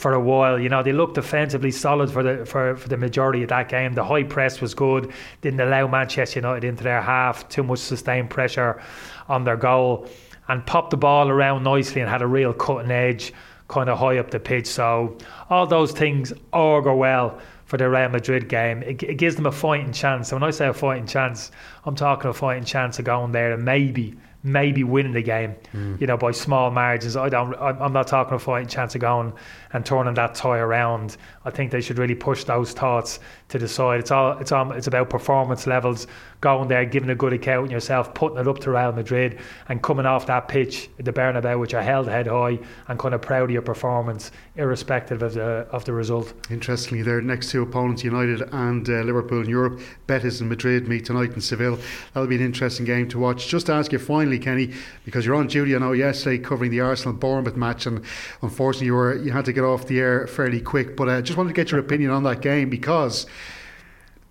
for 0.00 0.14
a 0.14 0.20
while. 0.20 0.58
You 0.58 0.70
know, 0.70 0.82
they 0.82 0.92
looked 0.92 1.16
defensively 1.16 1.70
solid 1.70 2.10
for 2.10 2.22
the 2.22 2.46
for, 2.46 2.74
for 2.74 2.88
the 2.88 2.96
majority 2.96 3.42
of 3.42 3.50
that 3.50 3.68
game. 3.68 3.92
The 3.92 4.04
high 4.04 4.22
press 4.22 4.60
was 4.60 4.72
good. 4.72 5.12
Didn't 5.42 5.60
allow 5.60 5.86
Manchester 5.86 6.38
United 6.38 6.66
into 6.66 6.82
their 6.82 7.02
half. 7.02 7.46
Too 7.50 7.62
much 7.62 7.80
sustained 7.80 8.30
pressure 8.30 8.80
on 9.28 9.44
their 9.44 9.58
goal, 9.58 10.08
and 10.48 10.64
popped 10.64 10.90
the 10.90 10.96
ball 10.96 11.28
around 11.28 11.64
nicely 11.64 12.00
and 12.00 12.08
had 12.08 12.22
a 12.22 12.26
real 12.26 12.54
cutting 12.54 12.90
edge, 12.90 13.34
kind 13.68 13.90
of 13.90 13.98
high 13.98 14.16
up 14.16 14.30
the 14.30 14.40
pitch. 14.40 14.66
So 14.66 15.18
all 15.50 15.66
those 15.66 15.92
things 15.92 16.32
augur 16.52 16.94
well 16.94 17.38
for 17.66 17.76
the 17.76 17.88
Real 17.88 18.08
Madrid 18.08 18.48
game. 18.48 18.82
It, 18.82 19.02
it 19.02 19.18
gives 19.18 19.36
them 19.36 19.46
a 19.46 19.52
fighting 19.52 19.92
chance. 19.92 20.30
So 20.30 20.36
when 20.36 20.42
I 20.42 20.50
say 20.50 20.66
a 20.66 20.72
fighting 20.72 21.06
chance, 21.06 21.52
I'm 21.84 21.94
talking 21.94 22.30
a 22.30 22.32
fighting 22.32 22.64
chance 22.64 22.98
of 22.98 23.04
going 23.04 23.32
there 23.32 23.52
and 23.52 23.64
maybe 23.64 24.16
maybe 24.42 24.82
winning 24.84 25.12
the 25.12 25.22
game, 25.22 25.54
mm. 25.74 26.00
you 26.00 26.06
know, 26.06 26.16
by 26.16 26.30
small 26.30 26.70
margins. 26.70 27.16
I 27.16 27.28
don't. 27.28 27.54
I'm 27.54 27.92
not 27.92 28.06
talking 28.06 28.34
a 28.34 28.38
fighting 28.38 28.68
chance 28.68 28.94
of 28.94 29.00
going 29.00 29.32
and 29.72 29.84
turning 29.84 30.14
that 30.14 30.34
tie 30.34 30.58
around. 30.58 31.16
I 31.44 31.50
think 31.50 31.70
they 31.70 31.80
should 31.80 31.98
really 31.98 32.14
push 32.14 32.44
those 32.44 32.72
thoughts 32.72 33.20
to 33.48 33.58
the 33.58 33.68
side. 33.68 34.00
It's 34.00 34.10
all. 34.10 34.38
It's 34.38 34.52
all. 34.52 34.72
It's 34.72 34.86
about 34.86 35.10
performance 35.10 35.66
levels. 35.66 36.06
Going 36.40 36.68
there, 36.68 36.86
giving 36.86 37.10
a 37.10 37.14
good 37.14 37.34
account 37.34 37.66
in 37.66 37.70
yourself, 37.70 38.14
putting 38.14 38.38
it 38.38 38.48
up 38.48 38.58
to 38.60 38.70
Real 38.70 38.92
Madrid, 38.92 39.40
and 39.68 39.82
coming 39.82 40.06
off 40.06 40.26
that 40.26 40.48
pitch, 40.48 40.88
the 40.96 41.12
Bernabeu, 41.12 41.58
which 41.60 41.74
I 41.74 41.82
held 41.82 42.08
head 42.08 42.26
high, 42.26 42.58
and 42.88 42.98
kind 42.98 43.14
of 43.14 43.20
proud 43.20 43.44
of 43.44 43.50
your 43.50 43.60
performance, 43.62 44.30
irrespective 44.56 45.22
of 45.22 45.34
the 45.34 45.66
of 45.70 45.84
the 45.84 45.92
result. 45.92 46.32
Interestingly, 46.50 47.02
their 47.02 47.20
next 47.20 47.50
two 47.50 47.62
opponents, 47.62 48.04
United 48.04 48.42
and 48.52 48.88
uh, 48.88 49.02
Liverpool 49.02 49.42
in 49.42 49.48
Europe, 49.48 49.80
Betis 50.06 50.40
and 50.40 50.48
Madrid 50.48 50.88
meet 50.88 51.04
tonight 51.04 51.32
in 51.34 51.40
Seville. 51.40 51.78
That'll 52.14 52.28
be 52.28 52.36
an 52.36 52.42
interesting 52.42 52.86
game 52.86 53.08
to 53.10 53.18
watch. 53.18 53.48
Just 53.48 53.66
to 53.66 53.72
ask 53.72 53.92
you 53.92 53.98
finally, 53.98 54.38
Kenny, 54.38 54.72
because 55.04 55.26
you're 55.26 55.34
on 55.34 55.46
duty, 55.46 55.76
I 55.76 55.78
know 55.78 55.92
yesterday 55.92 56.38
covering 56.38 56.70
the 56.70 56.80
Arsenal 56.80 57.14
Bournemouth 57.14 57.56
match, 57.56 57.86
and 57.86 58.02
unfortunately 58.42 58.86
you 58.86 58.94
were 58.94 59.16
you 59.16 59.32
had 59.32 59.44
to 59.44 59.52
get 59.60 59.66
off 59.66 59.86
the 59.86 60.00
air 60.00 60.26
fairly 60.26 60.60
quick. 60.60 60.96
But 60.96 61.08
I 61.08 61.20
just 61.20 61.36
wanted 61.36 61.50
to 61.50 61.54
get 61.54 61.70
your 61.70 61.80
opinion 61.80 62.10
on 62.10 62.22
that 62.24 62.40
game 62.40 62.70
because 62.70 63.26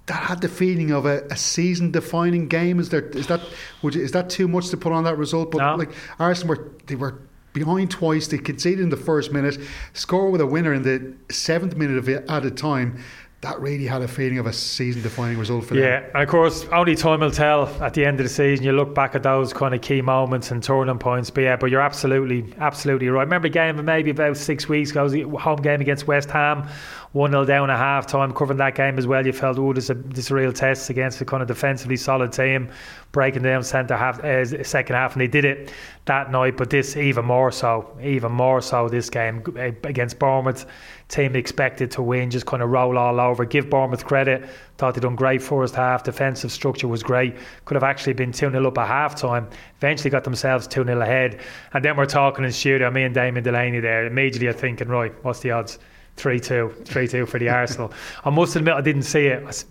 that 0.07 0.23
had 0.23 0.41
the 0.41 0.49
feeling 0.49 0.91
of 0.91 1.05
a, 1.05 1.23
a 1.29 1.35
season-defining 1.35 2.47
game. 2.47 2.79
Is 2.79 2.89
there 2.89 3.07
is 3.09 3.27
that 3.27 3.41
would 3.81 3.95
you, 3.95 4.03
is 4.03 4.11
that 4.11 4.29
too 4.29 4.47
much 4.47 4.69
to 4.69 4.77
put 4.77 4.91
on 4.91 5.03
that 5.03 5.17
result? 5.17 5.51
But 5.51 5.59
no. 5.59 5.75
like 5.75 5.91
Arsenal 6.17 6.55
were 6.55 6.71
they 6.87 6.95
were 6.95 7.19
behind 7.53 7.91
twice. 7.91 8.27
They 8.27 8.37
conceded 8.37 8.79
in 8.79 8.89
the 8.89 8.97
first 8.97 9.31
minute, 9.31 9.57
score 9.93 10.29
with 10.29 10.41
a 10.41 10.47
winner 10.47 10.73
in 10.73 10.83
the 10.83 11.13
seventh 11.33 11.75
minute 11.75 11.97
of 11.97 12.09
it 12.09 12.29
at 12.29 12.45
a 12.45 12.51
time 12.51 13.01
that 13.41 13.57
really 13.61 13.85
had 13.85 14.01
a 14.01 14.07
feeling 14.07 14.37
of 14.37 14.45
a 14.45 14.51
season 14.51 15.01
defining 15.01 15.37
result 15.37 15.65
for 15.65 15.75
them. 15.75 15.83
Yeah, 15.83 16.03
and 16.13 16.23
of 16.23 16.27
course, 16.27 16.65
only 16.73 16.95
time 16.95 17.21
will 17.21 17.31
tell 17.31 17.67
at 17.81 17.93
the 17.93 18.05
end 18.05 18.19
of 18.19 18.25
the 18.25 18.29
season. 18.29 18.65
You 18.65 18.73
look 18.73 18.93
back 18.93 19.15
at 19.15 19.23
those 19.23 19.53
kind 19.53 19.73
of 19.73 19.81
key 19.81 20.01
moments 20.01 20.51
and 20.51 20.61
turning 20.61 20.99
points. 20.99 21.29
But 21.29 21.41
yeah, 21.41 21.55
but 21.55 21.71
you're 21.71 21.79
absolutely, 21.79 22.53
absolutely 22.59 23.07
right. 23.07 23.23
Remember 23.23 23.47
a 23.47 23.51
game 23.51 23.83
maybe 23.85 24.09
about 24.09 24.35
six 24.35 24.67
weeks 24.67 24.91
ago, 24.91 25.03
was 25.03 25.15
a 25.15 25.23
home 25.23 25.61
game 25.61 25.79
against 25.79 26.05
West 26.05 26.29
Ham. 26.31 26.67
1 27.13 27.31
0 27.31 27.43
down 27.45 27.71
at 27.71 27.77
half 27.77 28.05
time, 28.05 28.31
covering 28.31 28.59
that 28.59 28.75
game 28.75 28.99
as 28.99 29.07
well. 29.07 29.25
You 29.25 29.33
felt, 29.33 29.57
oh, 29.57 29.73
this 29.73 29.85
is, 29.85 29.89
a, 29.89 29.93
this 29.95 30.25
is 30.25 30.31
a 30.31 30.35
real 30.35 30.53
test 30.53 30.91
against 30.91 31.19
a 31.21 31.25
kind 31.25 31.41
of 31.41 31.47
defensively 31.47 31.97
solid 31.97 32.31
team, 32.31 32.69
breaking 33.11 33.41
down 33.41 33.63
centre 33.63 33.97
half, 33.97 34.19
uh, 34.23 34.63
second 34.63 34.95
half, 34.95 35.13
and 35.13 35.21
they 35.21 35.27
did 35.27 35.43
it 35.43 35.73
that 36.05 36.31
night. 36.31 36.55
But 36.55 36.69
this, 36.69 36.95
even 36.95 37.25
more 37.25 37.51
so, 37.51 37.97
even 37.99 38.31
more 38.31 38.61
so, 38.61 38.87
this 38.89 39.09
game 39.09 39.43
uh, 39.57 39.71
against 39.87 40.19
Bournemouth, 40.19 40.67
team 41.07 41.35
expected 41.35 41.89
to 41.91 42.03
win, 42.03 42.29
just 42.29 42.45
kind 42.45 42.61
of 42.61 42.69
roll 42.69 42.95
all 42.95 43.19
over. 43.19 43.43
Give 43.43 43.67
Bournemouth 43.71 44.05
credit, 44.05 44.47
thought 44.77 44.93
they'd 44.93 45.01
done 45.01 45.15
great 45.15 45.41
first 45.41 45.73
half. 45.73 46.03
Defensive 46.03 46.51
structure 46.51 46.87
was 46.87 47.01
great. 47.01 47.35
Could 47.65 47.73
have 47.73 47.83
actually 47.83 48.13
been 48.13 48.31
2 48.31 48.51
0 48.51 48.67
up 48.67 48.77
at 48.77 48.87
half 48.87 49.15
time. 49.15 49.49
Eventually 49.77 50.11
got 50.11 50.25
themselves 50.25 50.67
2 50.67 50.85
0 50.85 51.01
ahead. 51.01 51.41
And 51.73 51.83
then 51.83 51.97
we're 51.97 52.05
talking 52.05 52.45
in 52.45 52.51
studio, 52.51 52.91
me 52.91 53.01
and 53.01 53.15
Damien 53.15 53.43
Delaney 53.43 53.79
there. 53.79 54.05
Immediately, 54.05 54.47
I'm 54.49 54.53
thinking, 54.53 54.89
right, 54.89 55.11
what's 55.23 55.39
the 55.39 55.49
odds? 55.49 55.79
3 56.19 56.39
2, 56.39 56.73
3 56.85 57.07
2 57.07 57.25
for 57.25 57.39
the 57.39 57.49
Arsenal. 57.49 57.91
I 58.25 58.29
must 58.29 58.55
admit, 58.55 58.73
I 58.73 58.81
didn't 58.81 59.03
see 59.03 59.27
it. 59.27 59.65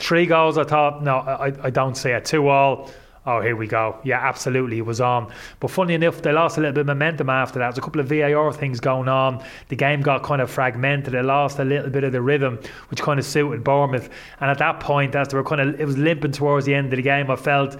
Three 0.00 0.26
goals, 0.26 0.58
I 0.58 0.64
thought, 0.64 1.02
no, 1.04 1.18
I, 1.18 1.52
I 1.62 1.70
don't 1.70 1.96
see 1.96 2.10
it. 2.10 2.24
2 2.24 2.48
all. 2.48 2.90
Oh, 3.26 3.40
here 3.40 3.56
we 3.56 3.66
go. 3.66 3.96
Yeah, 4.04 4.18
absolutely, 4.18 4.76
it 4.76 4.84
was 4.84 5.00
on. 5.00 5.32
But 5.60 5.70
funny 5.70 5.94
enough, 5.94 6.20
they 6.20 6.32
lost 6.32 6.58
a 6.58 6.60
little 6.60 6.74
bit 6.74 6.82
of 6.82 6.88
momentum 6.88 7.30
after 7.30 7.58
that. 7.58 7.66
There's 7.66 7.78
a 7.78 7.80
couple 7.80 8.00
of 8.00 8.08
VAR 8.08 8.52
things 8.52 8.80
going 8.80 9.08
on. 9.08 9.42
The 9.68 9.76
game 9.76 10.02
got 10.02 10.22
kind 10.22 10.42
of 10.42 10.50
fragmented. 10.50 11.14
They 11.14 11.22
lost 11.22 11.58
a 11.58 11.64
little 11.64 11.88
bit 11.88 12.04
of 12.04 12.12
the 12.12 12.20
rhythm, 12.20 12.58
which 12.90 13.00
kind 13.00 13.18
of 13.18 13.24
suited 13.24 13.64
Bournemouth. 13.64 14.10
And 14.40 14.50
at 14.50 14.58
that 14.58 14.80
point, 14.80 15.14
as 15.14 15.28
they 15.28 15.38
were 15.38 15.44
kind 15.44 15.62
of, 15.62 15.80
it 15.80 15.86
was 15.86 15.96
limping 15.96 16.32
towards 16.32 16.66
the 16.66 16.74
end 16.74 16.92
of 16.92 16.96
the 16.96 17.02
game, 17.02 17.30
I 17.30 17.36
felt, 17.36 17.78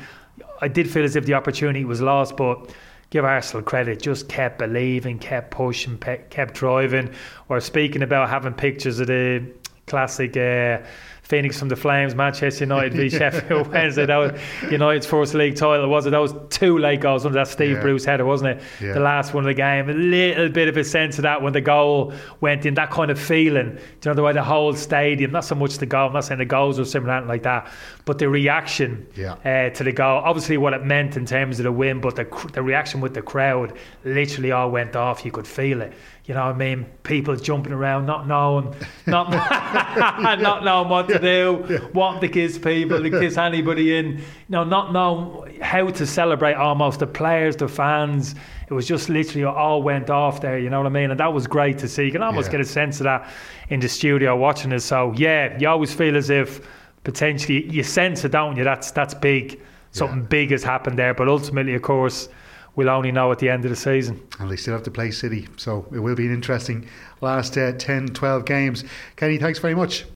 I 0.63 0.69
did 0.69 0.89
feel 0.89 1.05
as 1.05 1.15
if 1.15 1.27
the 1.27 1.35
opportunity 1.35 1.85
was 1.85 2.01
lost, 2.01 2.39
but 2.39 2.71
give 3.15 3.25
Arsenal 3.25 3.63
credit, 3.63 4.03
just 4.03 4.29
kept 4.29 4.59
believing, 4.59 5.21
kept 5.21 5.53
pushing, 5.53 5.97
kept 6.31 6.55
driving. 6.55 7.09
Or 7.49 7.61
speaking 7.61 8.03
about 8.03 8.29
having 8.29 8.55
pictures 8.55 8.99
of 8.99 9.07
the 9.07 9.47
classic 9.87 10.37
uh, 10.37 10.85
Phoenix 11.25 11.59
from 11.59 11.69
the 11.69 11.77
Flames, 11.77 12.15
Manchester 12.15 12.65
United 12.65 12.93
v 12.93 13.09
Sheffield 13.19 13.69
Wednesday. 13.69 14.05
That 14.05 14.17
was 14.19 14.41
United's 14.71 15.07
first 15.07 15.33
league 15.33 15.57
title, 15.57 15.89
was 15.89 16.05
it? 16.05 16.11
That 16.11 16.19
was 16.19 16.35
two 16.51 16.79
late 16.79 17.01
goals 17.01 17.25
under 17.25 17.39
that 17.39 17.49
Steve 17.49 17.77
yeah. 17.77 17.81
Bruce 17.81 18.05
header, 18.05 18.27
wasn't 18.27 18.59
it? 18.59 18.63
Yeah. 18.81 18.93
The 18.93 19.01
last 19.01 19.33
one 19.33 19.45
of 19.45 19.49
the 19.49 19.55
game. 19.55 19.89
A 19.89 19.95
little 19.95 20.51
bit 20.51 20.69
of 20.69 20.77
a 20.77 20.85
sense 20.85 21.19
of 21.19 21.23
that 21.23 21.41
when 21.41 21.55
the 21.55 21.63
goal 21.63 22.13
went 22.43 22.67
in, 22.67 22.75
that 22.75 22.91
kind 22.91 23.11
of 23.11 23.19
feeling. 23.19 23.71
Do 23.71 23.81
you 23.81 24.11
know 24.11 24.15
the 24.15 24.23
way 24.23 24.35
the 24.35 24.45
whole 24.45 24.75
stadium, 24.75 25.33
not 25.33 25.47
so 25.47 25.55
much 25.55 25.79
the 25.79 25.87
goal, 25.87 26.09
I'm 26.09 26.13
not 26.13 26.25
saying 26.25 26.39
the 26.39 26.45
goals 26.45 26.79
were 26.79 26.85
similar, 26.85 27.23
like 27.23 27.43
that, 27.45 27.73
but 28.05 28.19
the 28.19 28.29
reaction 28.29 29.07
yeah. 29.17 29.33
uh, 29.45 29.71
to 29.71 29.83
the 29.83 29.93
goal, 29.93 30.21
obviously 30.25 30.59
what 30.59 30.75
it 30.75 30.85
meant 30.85 31.17
in 31.17 31.25
terms 31.25 31.59
of 31.59 31.65
the 31.65 31.73
win, 31.73 32.03
but 32.03 32.17
the, 32.17 32.51
the 32.53 32.63
reaction 32.63 33.01
with 33.01 33.15
the 33.15 33.23
crowd 33.23 33.73
literally 34.05 34.53
all 34.53 34.71
went 34.71 34.95
off. 34.95 35.25
You 35.25 35.33
could 35.33 35.47
feel 35.47 35.81
it 35.81 35.95
you 36.27 36.33
know 36.33 36.47
what 36.47 36.55
I 36.55 36.59
mean? 36.59 36.87
People 37.03 37.37
jumping 37.37 37.75
around, 37.75 38.07
not 38.07 38.27
knowing, 38.27 38.75
not 39.07 39.31
not 39.31 40.65
knowing 40.65 40.89
what 40.89 41.14
to 41.15 41.19
do, 41.19 41.67
yeah. 41.69 41.79
what 41.93 42.21
to 42.21 42.29
kiss 42.29 42.59
people, 42.59 43.03
to 43.03 43.11
kiss 43.11 43.37
anybody 43.37 43.97
in, 43.97 44.19
you 44.19 44.25
know, 44.49 44.65
not 44.65 44.93
knowing 44.93 45.61
how 45.61 45.89
to 45.89 46.07
celebrate 46.07 46.55
almost 46.55 47.01
the 47.01 47.07
players, 47.07 47.57
the 47.57 47.69
fans. 47.69 48.35
It 48.69 48.75
was 48.75 48.87
just 48.87 49.09
literally 49.09 49.45
all 49.45 49.83
went 49.83 50.11
off 50.11 50.41
there, 50.41 50.59
you 50.59 50.71
know 50.71 50.79
what 50.79 50.87
I 50.87 50.91
mean? 50.91 51.11
And 51.11 51.21
that 51.21 51.33
was 51.33 51.47
great 51.47 51.79
to 51.79 51.89
see. 51.89 52.05
You 52.05 52.13
can 52.13 52.23
almost 52.23 52.49
yeah. 52.49 52.53
get 52.53 52.61
a 52.61 52.65
sense 52.65 53.01
of 53.01 53.05
that 53.05 53.31
in 53.69 53.81
the 53.81 53.89
studio 53.89 54.37
watching 54.37 54.73
it. 54.73 54.81
So 54.81 55.13
yeah, 55.17 55.57
you 55.59 55.69
always 55.69 55.95
feel 55.95 56.17
as 56.17 56.31
if 56.31 56.67
potentially 57.05 57.71
you 57.71 57.83
sense 57.83 58.25
it, 58.25 58.33
don't 58.33 58.57
you? 58.57 58.65
That's 58.65 58.91
that's 58.91 59.15
big. 59.15 59.61
Something 59.93 60.21
yeah. 60.21 60.29
big 60.29 60.51
has 60.51 60.65
happened 60.65 60.99
there. 60.99 61.15
But 61.15 61.29
ultimately, 61.29 61.75
of 61.75 61.83
course 61.83 62.29
we'll 62.77 62.91
only 62.91 63.13
know 63.13 63.31
at 63.31 63.39
the 63.39 63.49
end 63.49 63.65
of 63.65 63.71
the 63.71 63.77
season. 63.77 64.21
And 64.39 64.51
they 64.51 64.57
still 64.57 64.75
have 64.75 64.83
to 64.85 64.91
play 64.91 65.11
City, 65.11 65.49
so 65.57 65.87
it 65.93 65.99
will 65.99 66.15
be 66.15 66.27
an 66.27 66.35
interesting 66.35 66.89
last 67.21 67.57
uh, 67.57 67.73
10, 67.73 68.09
12 68.09 68.45
games. 68.45 68.85
Kenny, 69.17 69.39
thanks 69.39 69.59
very 69.59 69.75
much. 69.75 70.05